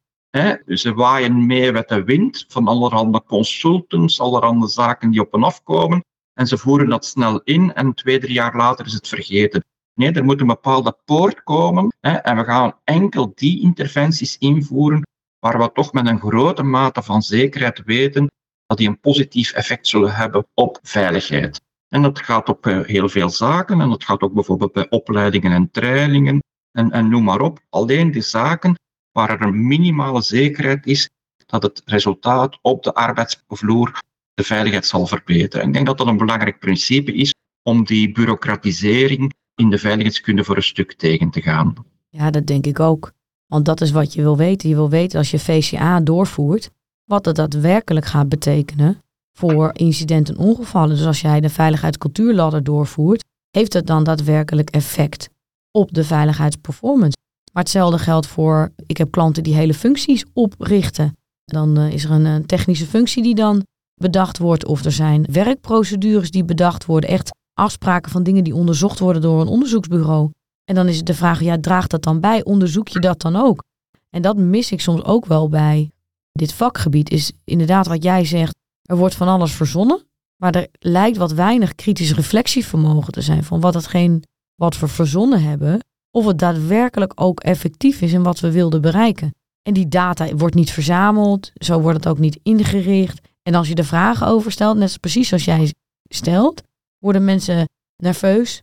Ze 0.66 0.92
waaien 0.94 1.46
mee 1.46 1.72
met 1.72 1.88
de 1.88 2.04
wind 2.04 2.44
van 2.48 2.68
allerhande 2.68 3.22
consultants, 3.22 4.20
allerhande 4.20 4.68
zaken 4.68 5.10
die 5.10 5.20
op 5.20 5.34
en 5.34 5.42
af 5.42 5.62
komen. 5.62 6.04
En 6.32 6.46
ze 6.46 6.58
voeren 6.58 6.88
dat 6.88 7.04
snel 7.04 7.40
in 7.40 7.74
en 7.74 7.94
twee, 7.94 8.18
drie 8.18 8.32
jaar 8.32 8.56
later 8.56 8.86
is 8.86 8.92
het 8.92 9.08
vergeten. 9.08 9.64
Nee, 9.94 10.12
er 10.12 10.24
moet 10.24 10.40
een 10.40 10.46
bepaalde 10.46 10.96
poort 11.04 11.42
komen 11.42 11.96
hè, 12.00 12.12
en 12.12 12.36
we 12.36 12.44
gaan 12.44 12.78
enkel 12.84 13.32
die 13.34 13.60
interventies 13.60 14.38
invoeren 14.38 15.02
waar 15.38 15.58
we 15.58 15.72
toch 15.72 15.92
met 15.92 16.06
een 16.06 16.20
grote 16.20 16.62
mate 16.62 17.02
van 17.02 17.22
zekerheid 17.22 17.82
weten 17.84 18.30
dat 18.66 18.78
die 18.78 18.88
een 18.88 19.00
positief 19.00 19.52
effect 19.52 19.86
zullen 19.86 20.14
hebben 20.14 20.46
op 20.54 20.78
veiligheid. 20.82 21.60
En 21.88 22.02
dat 22.02 22.18
gaat 22.18 22.48
op 22.48 22.66
eh, 22.66 22.80
heel 22.80 23.08
veel 23.08 23.28
zaken 23.28 23.80
en 23.80 23.88
dat 23.88 24.04
gaat 24.04 24.20
ook 24.20 24.32
bijvoorbeeld 24.32 24.72
bij 24.72 24.88
opleidingen 24.90 25.52
en 25.52 25.70
trainingen 25.70 26.42
en, 26.72 26.90
en 26.90 27.08
noem 27.08 27.24
maar 27.24 27.40
op. 27.40 27.58
Alleen 27.68 28.10
die 28.10 28.22
zaken 28.22 28.74
waar 29.14 29.30
er 29.30 29.42
een 29.42 29.66
minimale 29.66 30.22
zekerheid 30.22 30.86
is 30.86 31.10
dat 31.46 31.62
het 31.62 31.82
resultaat 31.84 32.58
op 32.62 32.82
de 32.82 32.94
arbeidsvloer 32.94 34.02
de 34.34 34.42
veiligheid 34.42 34.86
zal 34.86 35.06
verbeteren. 35.06 35.66
Ik 35.66 35.72
denk 35.72 35.86
dat 35.86 35.98
dat 35.98 36.06
een 36.06 36.16
belangrijk 36.16 36.58
principe 36.58 37.14
is 37.14 37.34
om 37.62 37.84
die 37.84 38.12
bureaucratisering 38.12 39.32
in 39.54 39.70
de 39.70 39.78
veiligheidskunde 39.78 40.44
voor 40.44 40.56
een 40.56 40.62
stuk 40.62 40.92
tegen 40.92 41.30
te 41.30 41.42
gaan. 41.42 41.74
Ja, 42.08 42.30
dat 42.30 42.46
denk 42.46 42.66
ik 42.66 42.80
ook. 42.80 43.12
Want 43.46 43.64
dat 43.64 43.80
is 43.80 43.90
wat 43.90 44.12
je 44.12 44.22
wil 44.22 44.36
weten. 44.36 44.68
Je 44.68 44.74
wil 44.74 44.90
weten 44.90 45.18
als 45.18 45.30
je 45.30 45.38
VCA 45.38 46.00
doorvoert, 46.00 46.70
wat 47.04 47.24
het 47.24 47.36
daadwerkelijk 47.36 48.06
gaat 48.06 48.28
betekenen 48.28 49.02
voor 49.32 49.70
incidenten 49.72 50.36
en 50.36 50.40
ongevallen. 50.40 50.96
Dus 50.96 51.06
als 51.06 51.20
jij 51.20 51.40
de 51.40 51.50
veiligheidscultuurladder 51.50 52.64
doorvoert, 52.64 53.24
heeft 53.50 53.72
het 53.72 53.86
dan 53.86 54.04
daadwerkelijk 54.04 54.70
effect 54.70 55.28
op 55.70 55.94
de 55.94 56.04
veiligheidsperformance. 56.04 57.16
Maar 57.54 57.62
hetzelfde 57.62 57.98
geldt 57.98 58.26
voor, 58.26 58.72
ik 58.86 58.96
heb 58.96 59.10
klanten 59.10 59.42
die 59.42 59.54
hele 59.54 59.74
functies 59.74 60.24
oprichten. 60.32 61.16
Dan 61.44 61.78
uh, 61.78 61.92
is 61.92 62.04
er 62.04 62.10
een, 62.10 62.24
een 62.24 62.46
technische 62.46 62.86
functie 62.86 63.22
die 63.22 63.34
dan 63.34 63.66
bedacht 63.94 64.38
wordt. 64.38 64.66
Of 64.66 64.84
er 64.84 64.92
zijn 64.92 65.26
werkprocedures 65.30 66.30
die 66.30 66.44
bedacht 66.44 66.84
worden. 66.84 67.10
Echt 67.10 67.30
afspraken 67.52 68.10
van 68.10 68.22
dingen 68.22 68.44
die 68.44 68.54
onderzocht 68.54 68.98
worden 68.98 69.22
door 69.22 69.40
een 69.40 69.46
onderzoeksbureau. 69.46 70.30
En 70.64 70.74
dan 70.74 70.88
is 70.88 70.96
het 70.96 71.06
de 71.06 71.14
vraag, 71.14 71.40
ja, 71.40 71.60
draagt 71.60 71.90
dat 71.90 72.02
dan 72.02 72.20
bij? 72.20 72.44
Onderzoek 72.44 72.88
je 72.88 73.00
dat 73.00 73.20
dan 73.20 73.36
ook? 73.36 73.62
En 74.10 74.22
dat 74.22 74.36
mis 74.36 74.72
ik 74.72 74.80
soms 74.80 75.04
ook 75.04 75.26
wel 75.26 75.48
bij 75.48 75.90
dit 76.32 76.52
vakgebied. 76.52 77.10
Is 77.10 77.32
inderdaad 77.44 77.86
wat 77.86 78.02
jij 78.02 78.24
zegt, 78.24 78.56
er 78.82 78.96
wordt 78.96 79.14
van 79.14 79.28
alles 79.28 79.52
verzonnen. 79.52 80.02
Maar 80.36 80.54
er 80.54 80.68
lijkt 80.78 81.16
wat 81.16 81.32
weinig 81.32 81.74
kritisch 81.74 82.14
reflectievermogen 82.14 83.12
te 83.12 83.20
zijn 83.20 83.44
van 83.44 83.60
wat 83.60 83.74
hetgeen 83.74 84.22
wat 84.54 84.78
we 84.78 84.88
verzonnen 84.88 85.42
hebben, 85.42 85.80
of 86.14 86.26
het 86.26 86.38
daadwerkelijk 86.38 87.12
ook 87.14 87.40
effectief 87.40 88.00
is 88.00 88.12
in 88.12 88.22
wat 88.22 88.40
we 88.40 88.52
wilden 88.52 88.80
bereiken. 88.80 89.34
En 89.62 89.74
die 89.74 89.88
data 89.88 90.34
wordt 90.34 90.54
niet 90.54 90.70
verzameld, 90.70 91.52
zo 91.54 91.80
wordt 91.80 91.96
het 91.96 92.08
ook 92.08 92.18
niet 92.18 92.38
ingericht. 92.42 93.20
En 93.42 93.54
als 93.54 93.68
je 93.68 93.74
de 93.74 93.84
vragen 93.84 94.26
over 94.26 94.52
stelt, 94.52 94.76
net 94.76 95.00
precies 95.00 95.28
zoals 95.28 95.44
jij 95.44 95.74
stelt, 96.08 96.62
worden 96.98 97.24
mensen 97.24 97.68
nerveus, 97.96 98.62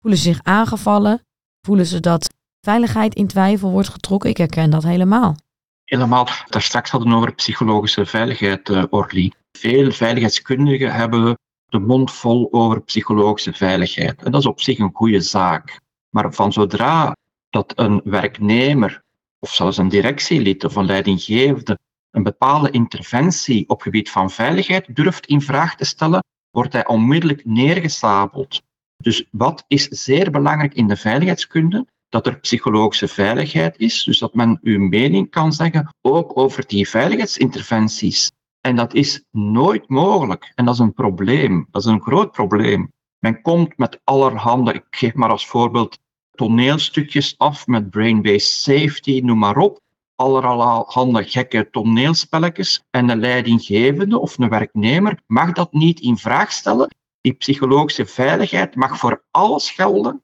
voelen 0.00 0.18
ze 0.18 0.24
zich 0.24 0.42
aangevallen, 0.42 1.20
voelen 1.66 1.86
ze 1.86 2.00
dat 2.00 2.34
veiligheid 2.60 3.14
in 3.14 3.26
twijfel 3.26 3.70
wordt 3.70 3.88
getrokken. 3.88 4.30
Ik 4.30 4.36
herken 4.36 4.70
dat 4.70 4.82
helemaal. 4.82 5.36
Helemaal. 5.84 6.28
Daar 6.48 6.62
straks 6.62 6.90
hadden 6.90 7.10
we 7.10 7.16
over 7.16 7.34
psychologische 7.34 8.06
veiligheid, 8.06 8.68
uh, 8.68 8.84
Orly. 8.90 9.32
Veel 9.52 9.92
veiligheidskundigen 9.92 10.92
hebben 10.92 11.38
de 11.66 11.78
mond 11.78 12.12
vol 12.12 12.48
over 12.50 12.80
psychologische 12.80 13.52
veiligheid. 13.52 14.22
En 14.22 14.30
dat 14.30 14.40
is 14.40 14.46
op 14.46 14.60
zich 14.60 14.78
een 14.78 14.94
goede 14.94 15.20
zaak. 15.20 15.84
Maar 16.16 16.34
van 16.34 16.52
zodra 16.52 17.16
dat 17.50 17.72
een 17.74 18.00
werknemer 18.04 19.02
of 19.38 19.54
zelfs 19.54 19.76
een 19.76 19.88
directielid 19.88 20.64
of 20.64 20.76
een 20.76 20.86
leidinggevende 20.86 21.78
een 22.10 22.22
bepaalde 22.22 22.70
interventie 22.70 23.68
op 23.68 23.82
gebied 23.82 24.10
van 24.10 24.30
veiligheid 24.30 24.96
durft 24.96 25.26
in 25.26 25.40
vraag 25.40 25.76
te 25.76 25.84
stellen, 25.84 26.24
wordt 26.50 26.72
hij 26.72 26.86
onmiddellijk 26.86 27.44
neergesabeld. 27.44 28.62
Dus 28.96 29.28
wat 29.30 29.64
is 29.68 29.88
zeer 29.88 30.30
belangrijk 30.30 30.74
in 30.74 30.86
de 30.88 30.96
veiligheidskunde? 30.96 31.86
Dat 32.08 32.26
er 32.26 32.38
psychologische 32.38 33.08
veiligheid 33.08 33.78
is, 33.78 34.04
dus 34.04 34.18
dat 34.18 34.34
men 34.34 34.58
uw 34.62 34.88
mening 34.88 35.30
kan 35.30 35.52
zeggen, 35.52 35.94
ook 36.00 36.38
over 36.38 36.66
die 36.66 36.88
veiligheidsinterventies. 36.88 38.30
En 38.60 38.76
dat 38.76 38.94
is 38.94 39.24
nooit 39.30 39.88
mogelijk. 39.88 40.52
En 40.54 40.64
dat 40.64 40.74
is 40.74 40.80
een 40.80 40.94
probleem. 40.94 41.66
Dat 41.70 41.82
is 41.82 41.88
een 41.88 42.02
groot 42.02 42.32
probleem. 42.32 42.92
Men 43.18 43.42
komt 43.42 43.78
met 43.78 44.00
allerhande, 44.04 44.72
ik 44.72 44.84
geef 44.90 45.14
maar 45.14 45.30
als 45.30 45.46
voorbeeld 45.46 45.98
toneelstukjes 46.36 47.34
af 47.38 47.66
met 47.66 47.90
brain-based 47.90 48.52
safety, 48.52 49.20
noem 49.24 49.38
maar 49.38 49.56
op. 49.56 49.80
Allerhande 50.14 51.24
gekke 51.24 51.70
toneelspelletjes. 51.70 52.82
En 52.90 53.08
een 53.08 53.20
leidinggevende 53.20 54.18
of 54.18 54.38
een 54.38 54.48
werknemer 54.48 55.20
mag 55.26 55.52
dat 55.52 55.72
niet 55.72 56.00
in 56.00 56.16
vraag 56.16 56.52
stellen. 56.52 56.94
Die 57.20 57.32
psychologische 57.32 58.06
veiligheid 58.06 58.74
mag 58.74 58.98
voor 58.98 59.24
alles 59.30 59.70
gelden, 59.70 60.22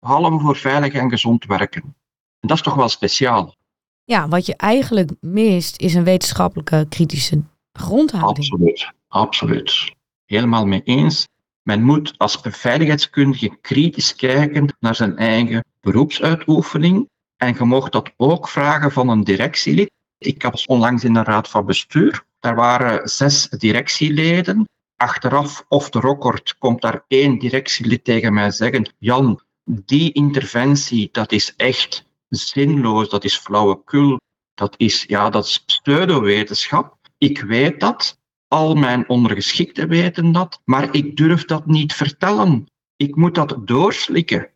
behalve 0.00 0.38
voor 0.38 0.56
veilig 0.56 0.92
en 0.92 1.10
gezond 1.10 1.44
werken. 1.44 1.82
En 2.40 2.48
dat 2.48 2.56
is 2.56 2.62
toch 2.62 2.74
wel 2.74 2.88
speciaal. 2.88 3.54
Ja, 4.04 4.28
wat 4.28 4.46
je 4.46 4.56
eigenlijk 4.56 5.10
mist 5.20 5.80
is 5.80 5.94
een 5.94 6.04
wetenschappelijke 6.04 6.86
kritische 6.88 7.42
grondhouding. 7.72 8.50
Absoluut, 8.50 8.92
absoluut. 9.08 9.94
Helemaal 10.24 10.66
mee 10.66 10.82
eens. 10.82 11.28
Men 11.64 11.82
moet 11.82 12.14
als 12.18 12.40
beveiligheidskundige 12.40 13.58
kritisch 13.60 14.14
kijken 14.14 14.76
naar 14.80 14.94
zijn 14.94 15.16
eigen 15.16 15.64
beroepsuitoefening. 15.80 17.08
En 17.36 17.54
je 17.58 17.64
mocht 17.64 17.92
dat 17.92 18.12
ook 18.16 18.48
vragen 18.48 18.92
van 18.92 19.08
een 19.08 19.24
directielid. 19.24 19.90
Ik 20.18 20.42
was 20.42 20.66
onlangs 20.66 21.04
in 21.04 21.12
de 21.12 21.22
raad 21.22 21.48
van 21.48 21.66
bestuur. 21.66 22.24
Daar 22.40 22.54
waren 22.54 23.08
zes 23.08 23.48
directieleden. 23.48 24.68
Achteraf, 24.96 25.64
of 25.68 25.90
de 25.90 26.00
record, 26.00 26.58
komt 26.58 26.80
daar 26.80 27.04
één 27.08 27.38
directielid 27.38 28.04
tegen 28.04 28.34
mij 28.34 28.50
zeggen: 28.50 28.94
Jan, 28.98 29.40
die 29.64 30.12
interventie, 30.12 31.08
dat 31.12 31.32
is 31.32 31.54
echt 31.56 32.04
zinloos, 32.28 33.08
dat 33.08 33.24
is 33.24 33.36
flauwekul, 33.36 34.20
dat 34.54 34.74
is, 34.76 35.04
ja, 35.06 35.30
dat 35.30 35.44
is 35.44 35.64
pseudowetenschap. 35.64 36.96
Ik 37.18 37.40
weet 37.40 37.80
dat, 37.80 38.18
al 38.48 38.74
mijn 38.74 39.08
ondergeschikten 39.08 39.88
weten 39.88 40.32
dat, 40.32 40.60
maar 40.64 40.94
ik 40.94 41.16
durf 41.16 41.44
dat 41.44 41.66
niet 41.66 41.92
vertellen. 41.92 42.66
Ik 42.96 43.16
moet 43.16 43.34
dat 43.34 43.56
doorslikken. 43.64 44.50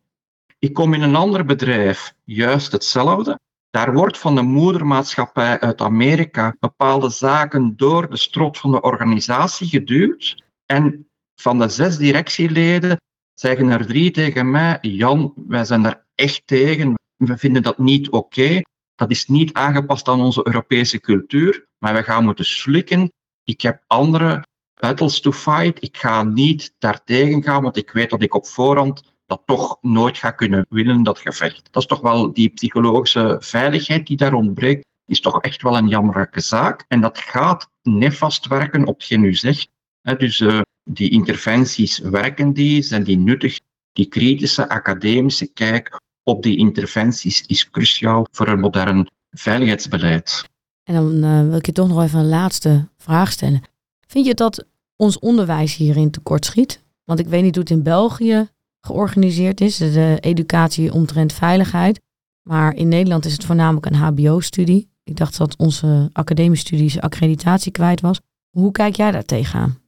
Ik 0.59 0.73
kom 0.73 0.95
in 0.95 1.03
een 1.03 1.17
ander 1.17 1.45
bedrijf, 1.45 2.15
juist 2.25 2.73
hetzelfde. 2.73 3.39
Daar 3.71 3.93
wordt 3.93 4.19
van 4.19 4.35
de 4.35 4.43
moedermaatschappij 4.43 5.61
uit 5.61 5.81
Amerika 5.81 6.57
bepaalde 6.61 7.11
zaken 7.11 7.77
door 7.77 8.11
de 8.11 8.17
strot 8.17 8.59
van 8.59 8.71
de 8.71 8.81
organisatie 8.81 9.69
geduwd. 9.69 10.45
En 10.67 11.09
van 11.35 11.59
de 11.59 11.69
zes 11.69 11.97
directieleden 11.97 12.97
zeggen 13.35 13.69
er 13.69 13.87
drie 13.87 14.11
tegen 14.11 14.51
mij: 14.51 14.79
Jan, 14.81 15.33
wij 15.47 15.65
zijn 15.65 15.83
daar 15.83 16.07
echt 16.15 16.43
tegen. 16.47 16.95
We 17.17 17.39
vinden 17.39 17.63
dat 17.63 17.79
niet 17.79 18.11
oké. 18.11 18.61
Dat 18.95 19.11
is 19.11 19.27
niet 19.27 19.53
aangepast 19.53 20.09
aan 20.09 20.21
onze 20.21 20.47
Europese 20.47 21.01
cultuur, 21.01 21.67
maar 21.79 21.95
we 21.95 22.03
gaan 22.03 22.25
moeten 22.25 22.45
slikken. 22.45 23.13
Ik 23.49 23.61
heb 23.61 23.83
andere 23.87 24.45
battles 24.75 25.21
to 25.21 25.33
fight. 25.33 25.83
Ik 25.83 25.97
ga 25.97 26.23
niet 26.23 26.75
daartegen 26.79 27.43
gaan, 27.43 27.63
want 27.63 27.77
ik 27.77 27.91
weet 27.91 28.11
dat 28.11 28.23
ik 28.23 28.35
op 28.35 28.47
voorhand 28.47 29.03
dat 29.27 29.43
toch 29.45 29.79
nooit 29.81 30.19
ga 30.19 30.31
kunnen 30.31 30.67
winnen, 30.69 31.03
dat 31.03 31.19
gevecht. 31.19 31.69
Dat 31.73 31.83
is 31.83 31.89
toch 31.89 32.01
wel 32.01 32.33
die 32.33 32.49
psychologische 32.49 33.37
veiligheid 33.41 34.07
die 34.07 34.17
daar 34.17 34.33
ontbreekt, 34.35 34.87
is 35.07 35.21
toch 35.21 35.41
echt 35.41 35.63
wel 35.63 35.77
een 35.77 35.89
jammerlijke 35.89 36.41
zaak. 36.41 36.85
En 36.89 37.01
dat 37.01 37.19
gaat 37.19 37.71
nefast 37.83 38.47
werken 38.47 38.87
op 38.87 38.99
hetgeen 38.99 39.25
u 39.25 39.35
zegt. 39.35 39.69
Dus 40.17 40.41
uh, 40.41 40.61
die 40.85 41.11
interventies, 41.11 41.99
werken 41.99 42.53
die? 42.53 42.83
Zijn 42.83 43.05
die 43.05 43.19
nuttig? 43.19 43.61
Die 43.93 44.07
kritische 44.07 44.69
academische 44.69 45.53
kijk 45.53 46.01
op 46.23 46.43
die 46.43 46.57
interventies 46.57 47.47
is 47.47 47.71
cruciaal 47.71 48.27
voor 48.31 48.49
een 48.49 48.61
modern 48.61 49.09
veiligheidsbeleid. 49.31 50.45
En 50.89 50.95
dan 50.95 51.25
uh, 51.25 51.49
wil 51.49 51.57
ik 51.57 51.67
je 51.67 51.73
toch 51.73 51.89
nog 51.89 52.03
even 52.03 52.19
een 52.19 52.29
laatste 52.29 52.89
vraag 52.97 53.33
stellen. 53.33 53.63
Vind 54.07 54.27
je 54.27 54.35
dat 54.35 54.67
ons 54.97 55.19
onderwijs 55.19 55.77
hierin 55.77 56.11
tekort 56.11 56.45
schiet? 56.45 56.83
Want 57.05 57.21
ik 57.21 57.27
weet 57.27 57.43
niet 57.43 57.55
hoe 57.55 57.63
het 57.63 57.73
in 57.73 57.83
België 57.83 58.49
georganiseerd 58.81 59.61
is, 59.61 59.77
de 59.77 60.17
educatie 60.21 60.93
omtrent 60.93 61.33
veiligheid. 61.33 62.01
Maar 62.43 62.75
in 62.75 62.89
Nederland 62.89 63.25
is 63.25 63.33
het 63.33 63.45
voornamelijk 63.45 63.87
een 63.87 63.95
HBO-studie. 63.95 64.89
Ik 65.05 65.17
dacht 65.17 65.39
dat 65.39 65.57
onze 65.57 66.11
academische 66.13 66.67
studie 66.67 67.03
accreditatie 67.03 67.73
kwijt 67.73 68.01
was. 68.01 68.21
Hoe 68.51 68.73
kijk 68.73 68.97
jij 68.97 69.11
daar 69.11 69.25
tegenaan? 69.25 69.79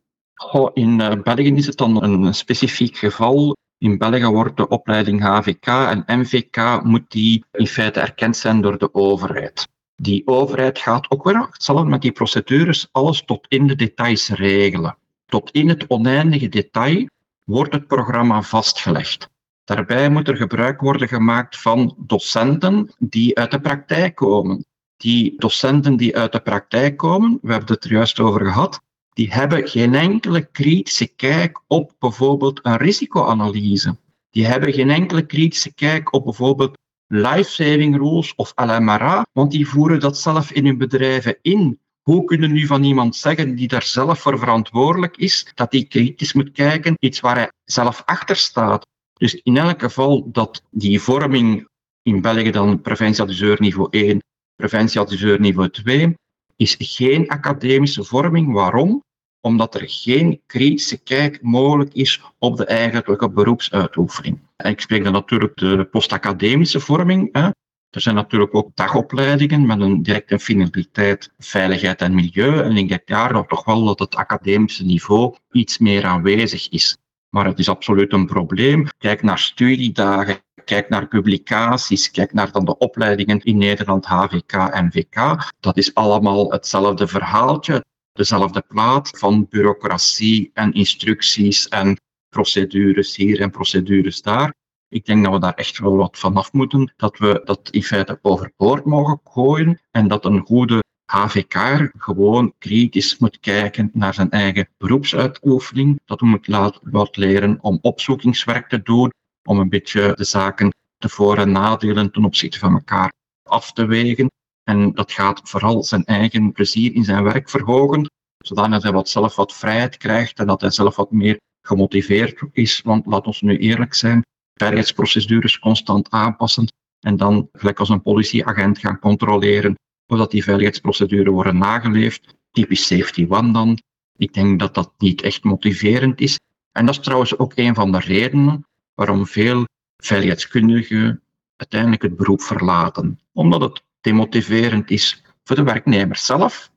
In 0.73 1.01
uh, 1.01 1.23
België 1.23 1.55
is 1.55 1.67
het 1.67 1.77
dan 1.77 2.03
een 2.03 2.35
specifiek 2.35 2.97
geval. 2.97 3.57
In 3.79 3.99
België 3.99 4.27
wordt 4.27 4.57
de 4.57 4.69
opleiding 4.69 5.23
HVK 5.23 5.67
en 5.67 6.05
MVK 6.07 6.83
moet 6.83 7.11
die 7.11 7.45
in 7.53 7.67
feite 7.67 8.01
erkend 8.01 8.37
zijn 8.37 8.61
door 8.61 8.79
de 8.79 8.95
overheid. 8.95 9.69
Die 10.03 10.27
overheid 10.27 10.79
gaat 10.79 11.11
ook 11.11 11.25
weer 11.25 11.47
hetzelfde 11.51 11.89
met 11.89 12.03
die 12.03 12.13
procedures 12.13 12.89
alles 12.93 13.23
tot 13.25 13.47
in 13.49 13.67
de 13.67 13.75
details 13.75 14.29
regelen. 14.29 14.97
Tot 15.27 15.51
in 15.51 15.69
het 15.69 15.85
oneindige 15.89 16.49
detail 16.49 17.09
wordt 17.45 17.73
het 17.73 17.87
programma 17.87 18.43
vastgelegd. 18.43 19.29
Daarbij 19.65 20.11
moet 20.11 20.29
er 20.29 20.37
gebruik 20.37 20.81
worden 20.81 21.09
gemaakt 21.09 21.61
van 21.61 21.95
docenten 21.99 22.95
die 22.99 23.39
uit 23.39 23.51
de 23.51 23.61
praktijk 23.61 24.15
komen. 24.15 24.65
Die 24.97 25.35
docenten 25.39 25.97
die 25.97 26.17
uit 26.17 26.33
de 26.33 26.41
praktijk 26.41 26.97
komen, 26.97 27.39
we 27.43 27.53
hebben 27.53 27.75
het 27.75 27.85
er 27.85 27.93
juist 27.93 28.21
over 28.21 28.45
gehad, 28.45 28.81
die 29.13 29.33
hebben 29.33 29.69
geen 29.69 29.95
enkele 29.95 30.45
kritische 30.51 31.07
kijk 31.07 31.61
op 31.67 31.93
bijvoorbeeld 31.99 32.61
een 32.63 32.77
risicoanalyse. 32.77 33.97
Die 34.31 34.47
hebben 34.47 34.73
geen 34.73 34.91
enkele 34.91 35.27
kritische 35.27 35.75
kijk 35.75 36.13
op 36.15 36.25
bijvoorbeeld 36.25 36.79
life-saving 37.13 37.97
rules 37.97 38.35
of 38.35 38.53
LMRA, 38.57 39.27
want 39.33 39.51
die 39.51 39.69
voeren 39.69 40.01
dat 40.01 40.19
zelf 40.19 40.53
in 40.53 40.65
hun 40.67 40.79
bedrijven 40.79 41.39
in. 41.43 41.79
Hoe 42.03 42.25
kunnen 42.25 42.53
nu 42.53 42.67
van 42.67 42.83
iemand 42.85 43.17
zeggen 43.17 43.55
die 43.55 43.69
daar 43.69 43.83
zelf 43.83 44.21
voor 44.21 44.39
verantwoordelijk 44.39 45.17
is, 45.17 45.53
dat 45.55 45.73
hij 45.73 45.85
kritisch 45.85 46.33
moet 46.33 46.51
kijken, 46.53 46.95
iets 46.99 47.21
waar 47.21 47.37
hij 47.37 47.53
zelf 47.65 48.03
achter 48.07 48.37
staat? 48.37 48.87
Dus 49.13 49.35
in 49.35 49.57
elk 49.57 49.81
geval 49.81 50.31
dat 50.33 50.63
die 50.71 51.01
vorming 51.01 51.69
in 52.03 52.21
België 52.21 52.51
dan 52.51 52.81
preventieadviseur 52.81 53.57
niveau 53.61 53.89
1, 53.91 54.23
preventieadviseur 54.57 55.41
niveau 55.41 55.71
2, 55.71 56.15
is 56.57 56.77
geen 56.79 57.29
academische 57.29 58.05
vorming. 58.05 58.53
Waarom? 58.53 59.03
Omdat 59.41 59.75
er 59.75 59.85
geen 59.87 60.41
kritische 60.47 60.99
kijk 60.99 61.43
mogelijk 61.43 61.95
is 61.95 62.23
op 62.39 62.57
de 62.57 62.65
eigenlijke 62.65 63.31
beroepsuitoefening. 63.31 64.39
Ik 64.63 64.81
spreek 64.81 65.05
dan 65.05 65.13
natuurlijk 65.13 65.57
de 65.57 65.89
postacademische 65.91 66.81
vorming. 66.81 67.29
Hè. 67.33 67.49
Er 67.91 68.01
zijn 68.01 68.15
natuurlijk 68.15 68.55
ook 68.55 68.71
dagopleidingen 68.75 69.67
met 69.67 69.81
een 69.81 70.03
directe 70.03 70.39
finaliteit 70.39 71.33
veiligheid 71.39 72.01
en 72.01 72.15
milieu. 72.15 72.63
En 72.63 72.77
ik 72.77 72.89
denk 72.89 73.07
daar 73.07 73.47
toch 73.47 73.65
wel 73.65 73.85
dat 73.85 73.99
het 73.99 74.15
academische 74.15 74.85
niveau 74.85 75.37
iets 75.51 75.79
meer 75.79 76.05
aanwezig 76.05 76.69
is. 76.69 76.97
Maar 77.31 77.47
het 77.47 77.59
is 77.59 77.69
absoluut 77.69 78.13
een 78.13 78.27
probleem. 78.27 78.87
Kijk 78.99 79.23
naar 79.23 79.39
studiedagen, 79.39 80.39
kijk 80.65 80.89
naar 80.89 81.09
publicaties, 81.09 82.11
kijk 82.11 82.33
naar 82.33 82.53
dan 82.53 82.65
de 82.65 82.79
opleidingen 82.79 83.41
in 83.41 83.59
Nederland, 83.59 84.07
HVK 84.07 84.53
en 84.53 84.93
VK. 84.93 85.51
Dat 85.61 85.77
is 85.77 85.95
allemaal 85.95 86.51
hetzelfde 86.51 87.07
verhaaltje, 87.07 87.85
dezelfde 88.13 88.65
plaat 88.69 89.19
van 89.19 89.47
bureaucratie 89.49 90.51
en 90.55 90.73
instructies 90.73 91.69
en 91.69 92.01
procedures 92.31 93.17
hier 93.17 93.41
en 93.41 93.51
procedures 93.51 94.23
daar. 94.23 94.55
Ik 94.89 95.07
denk 95.07 95.25
dat 95.25 95.33
we 95.33 95.41
daar 95.41 95.55
echt 95.55 95.79
wel 95.79 95.97
wat 95.97 96.19
vanaf 96.19 96.53
moeten, 96.53 96.93
dat 96.97 97.19
we 97.19 97.41
dat 97.45 97.71
in 97.71 97.83
feite 97.83 98.19
overboord 98.23 98.85
mogen 98.85 99.21
gooien 99.25 99.81
en 99.91 100.09
dat 100.09 100.25
een 100.25 100.41
goede 100.41 100.83
HVK 101.11 101.91
gewoon 101.97 102.55
kritisch 102.59 103.19
moet 103.19 103.41
kijken 103.41 103.91
naar 103.93 104.15
zijn 104.15 104.31
eigen 104.31 104.69
beroepsuitoefening. 104.79 106.01
Dat 106.05 106.21
we 106.21 106.27
moeten 106.27 106.53
laten 106.53 107.09
leren 107.13 107.59
om 107.61 107.79
opzoekingswerk 107.83 108.69
te 108.69 108.83
doen, 108.83 109.11
om 109.49 109.59
een 109.59 109.69
beetje 109.69 110.13
de 110.15 110.25
zaken, 110.25 110.75
de 110.97 111.09
voor- 111.09 111.39
en 111.39 111.53
nadelen 111.53 112.13
ten 112.13 112.25
opzichte 112.25 112.59
van 112.59 112.73
elkaar 112.73 113.13
af 113.49 113.73
te 113.73 113.87
wegen. 113.87 114.31
En 114.63 114.93
dat 114.93 115.13
gaat 115.13 115.41
vooral 115.45 115.83
zijn 115.83 116.05
eigen 116.05 116.53
plezier 116.53 116.95
in 116.95 117.05
zijn 117.05 117.23
werk 117.23 117.51
verhogen, 117.51 118.11
zodat 118.39 118.83
hij 118.83 118.93
wat 118.93 119.09
zelf 119.09 119.37
wat 119.37 119.55
vrijheid 119.55 119.97
krijgt 119.97 120.39
en 120.39 120.47
dat 120.47 120.61
hij 120.61 120.71
zelf 120.71 120.97
wat 120.97 121.11
meer 121.11 121.39
gemotiveerd 121.71 122.43
is. 122.53 122.83
Want 122.83 123.07
laat 123.07 123.27
ons 123.27 123.41
nu 123.41 123.59
eerlijk 123.59 123.95
zijn, 123.95 124.25
veiligheidsprocedures 124.55 125.59
constant 125.59 126.11
aanpassen 126.11 126.67
en 127.01 127.17
dan 127.17 127.49
gelijk 127.53 127.79
als 127.79 127.89
een 127.89 128.03
politieagent 128.03 128.79
gaan 128.79 128.99
controleren 128.99 129.75
of 130.07 130.19
dat 130.19 130.31
die 130.31 130.45
veiligheidsprocedures 130.45 131.33
worden 131.33 131.59
nageleefd. 131.59 132.39
Typisch 132.51 132.87
safety 132.87 133.27
one 133.29 133.53
dan. 133.53 133.79
Ik 134.17 134.33
denk 134.33 134.59
dat 134.59 134.75
dat 134.75 134.93
niet 134.99 135.23
echt 135.23 135.45
motiverend 135.45 136.21
is. 136.21 136.39
En 136.73 136.87
dat 136.87 136.95
is 136.95 137.01
trouwens 137.01 137.39
ook 137.39 137.53
een 137.55 137.75
van 137.75 137.93
de 137.93 137.99
redenen 137.99 138.67
waarom 138.95 139.27
veel 139.27 139.65
veiligheidskundigen 139.97 141.23
uiteindelijk 141.57 142.03
het 142.03 142.17
beroep 142.17 142.43
verlaten. 142.43 143.21
Omdat 143.33 143.61
het 143.61 143.83
demotiverend 144.01 144.91
is 144.91 145.23
voor 145.45 145.57
de 145.57 145.63
werknemer 145.63 146.17
zelf, 146.17 146.71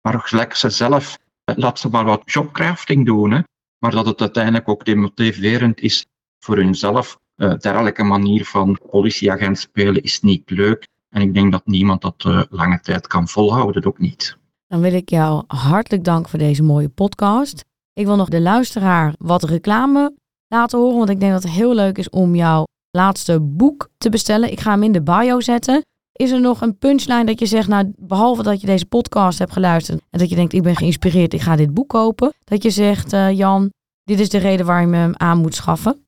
maar 0.00 0.20
gelijk 0.20 0.54
ze 0.54 0.70
zelf, 0.70 1.18
laat 1.44 1.78
ze 1.78 1.88
maar 1.88 2.04
wat 2.04 2.22
jobcrafting 2.24 3.06
doen, 3.06 3.30
hè, 3.30 3.40
maar 3.84 3.92
dat 3.92 4.06
het 4.06 4.20
uiteindelijk 4.20 4.68
ook 4.68 4.84
demotiverend 4.84 5.80
is 5.80 6.06
voor 6.38 6.56
hunzelf. 6.56 7.18
Uh, 7.36 7.54
dergelijke 7.58 8.02
manier 8.02 8.44
van 8.44 8.78
politieagent 8.90 9.58
spelen 9.58 10.02
is 10.02 10.20
niet 10.20 10.50
leuk. 10.50 10.88
En 11.08 11.22
ik 11.22 11.34
denk 11.34 11.52
dat 11.52 11.66
niemand 11.66 12.02
dat 12.02 12.24
uh, 12.26 12.42
lange 12.50 12.80
tijd 12.80 13.06
kan 13.06 13.28
volhouden, 13.28 13.84
ook 13.84 13.98
niet. 13.98 14.36
Dan 14.66 14.80
wil 14.80 14.92
ik 14.92 15.08
jou 15.08 15.44
hartelijk 15.46 16.04
danken 16.04 16.30
voor 16.30 16.38
deze 16.38 16.62
mooie 16.62 16.88
podcast. 16.88 17.64
Ik 17.92 18.06
wil 18.06 18.16
nog 18.16 18.28
de 18.28 18.40
luisteraar 18.40 19.14
wat 19.18 19.42
reclame 19.42 20.14
laten 20.46 20.78
horen, 20.78 20.96
want 20.96 21.10
ik 21.10 21.20
denk 21.20 21.32
dat 21.32 21.42
het 21.42 21.52
heel 21.52 21.74
leuk 21.74 21.98
is 21.98 22.10
om 22.10 22.34
jouw 22.34 22.64
laatste 22.90 23.40
boek 23.40 23.88
te 23.98 24.08
bestellen. 24.08 24.52
Ik 24.52 24.60
ga 24.60 24.70
hem 24.70 24.82
in 24.82 24.92
de 24.92 25.02
bio 25.02 25.40
zetten. 25.40 25.82
Is 26.16 26.30
er 26.30 26.40
nog 26.40 26.60
een 26.60 26.78
punchline 26.78 27.24
dat 27.24 27.38
je 27.38 27.46
zegt, 27.46 27.68
nou, 27.68 27.92
behalve 27.96 28.42
dat 28.42 28.60
je 28.60 28.66
deze 28.66 28.86
podcast 28.86 29.38
hebt 29.38 29.52
geluisterd 29.52 30.00
en 30.10 30.18
dat 30.18 30.28
je 30.28 30.36
denkt, 30.36 30.52
ik 30.52 30.62
ben 30.62 30.76
geïnspireerd, 30.76 31.32
ik 31.32 31.40
ga 31.40 31.56
dit 31.56 31.74
boek 31.74 31.88
kopen. 31.88 32.32
Dat 32.44 32.62
je 32.62 32.70
zegt, 32.70 33.12
uh, 33.12 33.30
Jan, 33.32 33.72
dit 34.04 34.20
is 34.20 34.28
de 34.28 34.38
reden 34.38 34.66
waarom 34.66 34.90
je 34.90 34.96
hem 34.96 35.14
aan 35.16 35.38
moet 35.38 35.54
schaffen. 35.54 36.06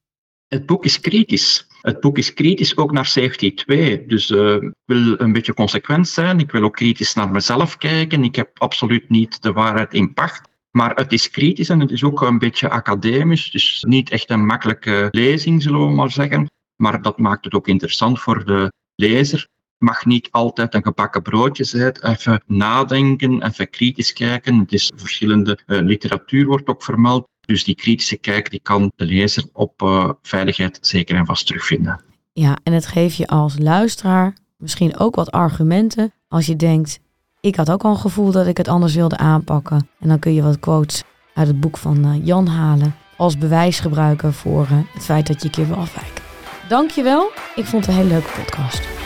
Het 0.48 0.66
boek 0.66 0.84
is 0.84 1.00
kritisch. 1.00 1.66
Het 1.80 2.00
boek 2.00 2.18
is 2.18 2.34
kritisch 2.34 2.76
ook 2.76 2.92
naar 2.92 3.06
Safety 3.06 3.54
2. 3.54 4.06
Dus 4.06 4.30
uh, 4.30 4.54
ik 4.54 4.72
wil 4.84 5.20
een 5.20 5.32
beetje 5.32 5.54
consequent 5.54 6.08
zijn. 6.08 6.38
Ik 6.38 6.50
wil 6.50 6.62
ook 6.62 6.74
kritisch 6.74 7.14
naar 7.14 7.30
mezelf 7.30 7.76
kijken. 7.76 8.24
Ik 8.24 8.36
heb 8.36 8.50
absoluut 8.60 9.10
niet 9.10 9.42
de 9.42 9.52
waarheid 9.52 9.94
in 9.94 10.12
pacht. 10.12 10.48
Maar 10.70 10.94
het 10.94 11.12
is 11.12 11.30
kritisch 11.30 11.68
en 11.68 11.80
het 11.80 11.90
is 11.90 12.04
ook 12.04 12.20
een 12.20 12.38
beetje 12.38 12.68
academisch. 12.68 13.50
Dus 13.50 13.84
niet 13.88 14.10
echt 14.10 14.30
een 14.30 14.46
makkelijke 14.46 15.08
lezing, 15.10 15.62
zullen 15.62 15.86
we 15.86 15.94
maar 15.94 16.10
zeggen. 16.10 16.46
Maar 16.76 17.02
dat 17.02 17.18
maakt 17.18 17.44
het 17.44 17.54
ook 17.54 17.68
interessant 17.68 18.20
voor 18.20 18.44
de 18.44 18.72
lezer 18.94 19.46
mag 19.78 20.04
niet 20.04 20.28
altijd 20.30 20.74
een 20.74 20.82
gebakken 20.82 21.22
broodje 21.22 21.64
zijn. 21.64 21.96
Even 22.00 22.42
nadenken, 22.46 23.42
even 23.42 23.70
kritisch 23.70 24.12
kijken. 24.12 24.58
Het 24.58 24.72
is 24.72 24.92
verschillende 24.96 25.58
uh, 25.66 25.80
literatuur 25.80 26.46
wordt 26.46 26.68
ook 26.68 26.82
vermeld. 26.82 27.28
Dus 27.40 27.64
die 27.64 27.74
kritische 27.74 28.16
kijk 28.16 28.50
die 28.50 28.60
kan 28.62 28.92
de 28.96 29.04
lezer 29.04 29.44
op 29.52 29.82
uh, 29.82 30.10
veiligheid 30.22 30.78
zeker 30.80 31.16
en 31.16 31.26
vast 31.26 31.46
terugvinden. 31.46 32.00
Ja, 32.32 32.58
en 32.62 32.72
het 32.72 32.86
geeft 32.86 33.16
je 33.16 33.26
als 33.26 33.58
luisteraar 33.58 34.36
misschien 34.56 34.98
ook 34.98 35.14
wat 35.14 35.30
argumenten 35.30 36.12
als 36.28 36.46
je 36.46 36.56
denkt, 36.56 37.00
ik 37.40 37.56
had 37.56 37.70
ook 37.70 37.82
al 37.82 37.90
een 37.90 37.96
gevoel 37.96 38.30
dat 38.30 38.46
ik 38.46 38.56
het 38.56 38.68
anders 38.68 38.94
wilde 38.94 39.16
aanpakken. 39.16 39.88
En 40.00 40.08
dan 40.08 40.18
kun 40.18 40.34
je 40.34 40.42
wat 40.42 40.60
quotes 40.60 41.02
uit 41.34 41.46
het 41.46 41.60
boek 41.60 41.76
van 41.76 42.06
uh, 42.06 42.26
Jan 42.26 42.46
halen 42.46 42.94
als 43.16 43.38
bewijs 43.38 43.80
gebruiken 43.80 44.32
voor 44.32 44.66
het 44.68 45.04
feit 45.04 45.26
dat 45.26 45.40
je 45.40 45.44
een 45.44 45.54
keer 45.54 45.66
wil 45.66 45.76
afwijken. 45.76 46.24
Dankjewel, 46.68 47.30
ik 47.54 47.64
vond 47.64 47.86
het 47.86 47.94
een 47.94 48.00
hele 48.00 48.14
leuke 48.14 48.40
podcast. 48.40 49.05